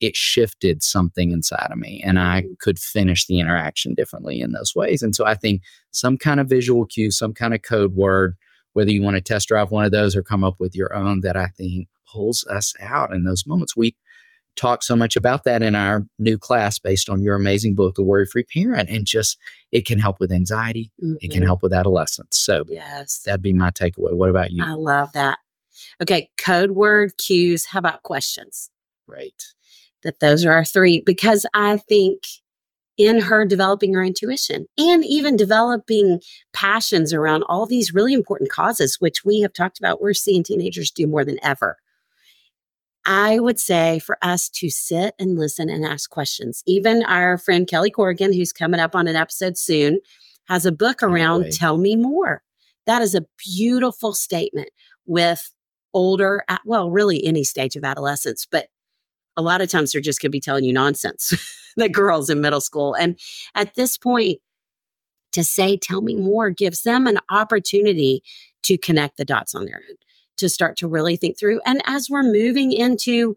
it 0.00 0.14
shifted 0.14 0.82
something 0.82 1.32
inside 1.32 1.68
of 1.70 1.78
me 1.78 2.02
and 2.04 2.18
I 2.18 2.44
could 2.60 2.78
finish 2.78 3.26
the 3.26 3.40
interaction 3.40 3.94
differently 3.94 4.40
in 4.40 4.52
those 4.52 4.74
ways. 4.74 5.02
And 5.02 5.14
so 5.14 5.26
I 5.26 5.34
think 5.34 5.62
some 5.90 6.16
kind 6.16 6.40
of 6.40 6.48
visual 6.48 6.86
cue, 6.86 7.10
some 7.10 7.34
kind 7.34 7.54
of 7.54 7.62
code 7.62 7.94
word, 7.94 8.36
whether 8.74 8.90
you 8.90 9.02
want 9.02 9.16
to 9.16 9.20
test 9.20 9.48
drive 9.48 9.70
one 9.70 9.84
of 9.84 9.90
those 9.90 10.14
or 10.14 10.22
come 10.22 10.44
up 10.44 10.56
with 10.58 10.76
your 10.76 10.94
own, 10.94 11.20
that 11.22 11.36
I 11.36 11.48
think 11.48 11.88
pulls 12.10 12.46
us 12.46 12.74
out 12.80 13.12
in 13.12 13.24
those 13.24 13.46
moments. 13.46 13.76
We 13.76 13.96
talk 14.56 14.82
so 14.82 14.96
much 14.96 15.16
about 15.16 15.44
that 15.44 15.62
in 15.62 15.74
our 15.74 16.06
new 16.18 16.38
class 16.38 16.78
based 16.78 17.08
on 17.08 17.22
your 17.22 17.36
amazing 17.36 17.74
book, 17.74 17.94
The 17.94 18.02
Worry 18.02 18.26
Free 18.26 18.44
Parent, 18.44 18.88
and 18.88 19.04
just 19.04 19.36
it 19.72 19.84
can 19.84 19.98
help 19.98 20.20
with 20.20 20.32
anxiety, 20.32 20.92
mm-hmm. 21.02 21.14
it 21.20 21.30
can 21.30 21.40
mm-hmm. 21.40 21.46
help 21.46 21.62
with 21.62 21.72
adolescence. 21.72 22.38
So, 22.38 22.64
yes, 22.68 23.20
that'd 23.24 23.42
be 23.42 23.52
my 23.52 23.70
takeaway. 23.70 24.14
What 24.14 24.30
about 24.30 24.52
you? 24.52 24.64
I 24.64 24.72
love 24.72 25.12
that. 25.12 25.38
Okay, 26.02 26.30
code 26.36 26.72
word 26.72 27.16
cues. 27.18 27.66
How 27.66 27.78
about 27.78 28.02
questions? 28.02 28.70
Right 29.06 29.42
that 30.02 30.20
those 30.20 30.44
are 30.44 30.52
our 30.52 30.64
three 30.64 31.00
because 31.04 31.46
I 31.54 31.78
think 31.78 32.22
in 32.96 33.20
her 33.20 33.44
developing 33.44 33.94
her 33.94 34.02
intuition 34.02 34.66
and 34.76 35.04
even 35.04 35.36
developing 35.36 36.20
passions 36.52 37.14
around 37.14 37.44
all 37.44 37.64
these 37.64 37.94
really 37.94 38.12
important 38.12 38.50
causes, 38.50 38.96
which 38.98 39.24
we 39.24 39.40
have 39.40 39.52
talked 39.52 39.78
about, 39.78 40.00
we're 40.02 40.12
seeing 40.14 40.42
teenagers 40.42 40.90
do 40.90 41.06
more 41.06 41.24
than 41.24 41.38
ever. 41.42 41.76
I 43.06 43.38
would 43.38 43.58
say 43.58 44.00
for 44.00 44.18
us 44.20 44.50
to 44.50 44.68
sit 44.68 45.14
and 45.18 45.38
listen 45.38 45.70
and 45.70 45.84
ask 45.84 46.10
questions. 46.10 46.62
Even 46.66 47.04
our 47.04 47.38
friend 47.38 47.66
Kelly 47.66 47.90
Corrigan, 47.90 48.34
who's 48.34 48.52
coming 48.52 48.80
up 48.80 48.94
on 48.94 49.08
an 49.08 49.16
episode 49.16 49.56
soon, 49.56 50.00
has 50.48 50.66
a 50.66 50.72
book 50.72 51.02
around 51.02 51.52
Tell 51.52 51.78
Me 51.78 51.96
More. 51.96 52.42
That 52.86 53.00
is 53.00 53.14
a 53.14 53.24
beautiful 53.56 54.12
statement 54.12 54.70
with 55.06 55.52
older, 55.94 56.44
well, 56.64 56.90
really 56.90 57.24
any 57.24 57.44
stage 57.44 57.76
of 57.76 57.84
adolescence, 57.84 58.46
but 58.50 58.68
a 59.38 59.42
lot 59.42 59.62
of 59.62 59.70
times 59.70 59.92
they're 59.92 60.02
just 60.02 60.20
going 60.20 60.30
to 60.30 60.36
be 60.36 60.40
telling 60.40 60.64
you 60.64 60.72
nonsense, 60.72 61.32
the 61.76 61.88
girls 61.88 62.28
in 62.28 62.40
middle 62.40 62.60
school. 62.60 62.94
And 62.94 63.18
at 63.54 63.74
this 63.76 63.96
point, 63.96 64.40
to 65.32 65.44
say, 65.44 65.76
tell 65.76 66.00
me 66.00 66.16
more, 66.16 66.50
gives 66.50 66.82
them 66.82 67.06
an 67.06 67.18
opportunity 67.30 68.22
to 68.64 68.76
connect 68.76 69.16
the 69.16 69.24
dots 69.24 69.54
on 69.54 69.64
their 69.64 69.76
own, 69.88 69.96
to 70.38 70.48
start 70.48 70.76
to 70.78 70.88
really 70.88 71.16
think 71.16 71.38
through. 71.38 71.60
And 71.64 71.80
as 71.86 72.10
we're 72.10 72.24
moving 72.24 72.72
into 72.72 73.36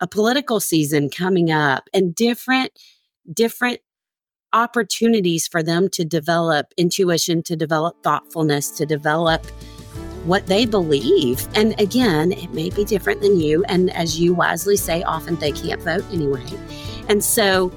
a 0.00 0.06
political 0.06 0.60
season 0.60 1.10
coming 1.10 1.50
up 1.50 1.88
and 1.92 2.14
different, 2.14 2.72
different 3.30 3.80
opportunities 4.52 5.46
for 5.46 5.62
them 5.62 5.90
to 5.90 6.04
develop 6.04 6.72
intuition, 6.78 7.42
to 7.42 7.56
develop 7.56 8.02
thoughtfulness, 8.02 8.70
to 8.70 8.86
develop 8.86 9.44
what 10.26 10.46
they 10.46 10.66
believe. 10.66 11.46
And 11.54 11.78
again, 11.80 12.32
it 12.32 12.52
may 12.52 12.70
be 12.70 12.84
different 12.84 13.20
than 13.20 13.38
you. 13.38 13.64
And 13.64 13.90
as 13.92 14.18
you 14.20 14.34
wisely 14.34 14.76
say, 14.76 15.02
often 15.02 15.36
they 15.36 15.52
can't 15.52 15.80
vote 15.80 16.04
anyway. 16.12 16.44
And 17.08 17.22
so 17.22 17.72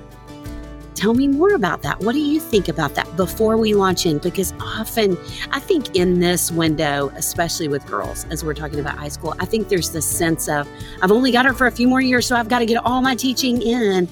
tell 0.96 1.14
me 1.14 1.28
more 1.28 1.54
about 1.54 1.82
that. 1.84 2.00
What 2.02 2.14
do 2.14 2.20
you 2.20 2.40
think 2.40 2.68
about 2.68 2.96
that 2.96 3.16
before 3.16 3.56
we 3.56 3.74
launch 3.74 4.06
in? 4.06 4.18
Because 4.18 4.54
often, 4.60 5.18
I 5.52 5.60
think 5.60 5.96
in 5.96 6.20
this 6.20 6.52
window, 6.52 7.10
especially 7.16 7.70
with 7.70 7.86
girls, 7.86 8.26
as 8.30 8.44
we're 8.44 8.54
talking 8.54 8.80
about 8.80 8.98
high 8.98 9.08
school, 9.08 9.34
I 9.40 9.46
think 9.46 9.70
there's 9.70 9.92
this 9.92 10.06
sense 10.06 10.50
of, 10.50 10.68
I've 11.02 11.12
only 11.12 11.32
got 11.32 11.46
her 11.46 11.54
for 11.54 11.68
a 11.68 11.72
few 11.72 11.88
more 11.88 12.02
years, 12.02 12.28
so 12.28 12.36
I've 12.36 12.50
got 12.50 12.60
to 12.60 12.66
get 12.66 12.84
all 12.86 13.02
my 13.02 13.16
teaching 13.16 13.62
in, 13.62 14.10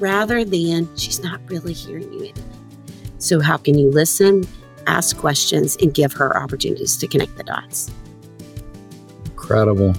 rather 0.00 0.44
than 0.44 0.94
she's 0.96 1.22
not 1.22 1.40
really 1.48 1.72
hearing 1.72 2.12
you. 2.12 2.32
So, 3.18 3.40
how 3.40 3.56
can 3.56 3.78
you 3.78 3.90
listen 3.90 4.44
ask 4.86 5.16
questions, 5.16 5.76
and 5.80 5.92
give 5.94 6.12
her 6.12 6.36
opportunities 6.36 6.96
to 6.98 7.06
connect 7.06 7.36
the 7.36 7.44
dots. 7.44 7.90
Incredible. 9.26 9.94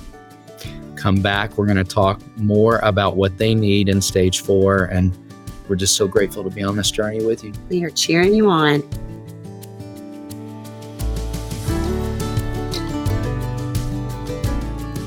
Come 0.96 1.22
back. 1.22 1.58
We're 1.58 1.66
going 1.66 1.78
to 1.78 1.84
talk 1.84 2.22
more 2.38 2.80
about 2.80 3.16
what 3.16 3.38
they 3.38 3.54
need 3.54 3.90
in 3.90 4.02
stage 4.02 4.42
four. 4.42 4.86
And 4.86 5.16
we're 5.68 5.76
just 5.76 5.96
so 5.96 6.08
grateful 6.08 6.44
to 6.44 6.50
be 6.50 6.64
on 6.64 6.76
this 6.76 6.90
journey 6.90 7.24
with 7.24 7.44
you. 7.44 7.54
We 7.70 7.84
are 7.84 7.90
cheering 7.90 8.34
you 8.34 8.50
on. 8.50 8.84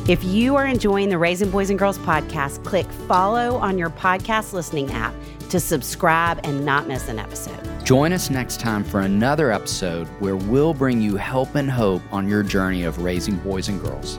If 0.08 0.24
you 0.24 0.56
are 0.56 0.66
enjoying 0.66 1.10
the 1.10 1.18
Raising 1.18 1.50
Boys 1.50 1.68
and 1.68 1.78
Girls 1.78 1.98
podcast, 1.98 2.64
click 2.64 2.90
follow 3.06 3.56
on 3.56 3.76
your 3.76 3.90
podcast 3.90 4.54
listening 4.54 4.90
app 4.90 5.12
to 5.50 5.60
subscribe 5.60 6.40
and 6.44 6.64
not 6.64 6.88
miss 6.88 7.08
an 7.08 7.18
episode. 7.18 7.60
Join 7.84 8.12
us 8.12 8.30
next 8.30 8.60
time 8.60 8.84
for 8.84 9.00
another 9.00 9.50
episode 9.50 10.06
where 10.20 10.36
we'll 10.36 10.74
bring 10.74 11.00
you 11.00 11.16
help 11.16 11.54
and 11.54 11.70
hope 11.70 12.02
on 12.12 12.28
your 12.28 12.42
journey 12.42 12.84
of 12.84 12.98
raising 12.98 13.36
boys 13.36 13.68
and 13.68 13.80
girls. 13.80 14.18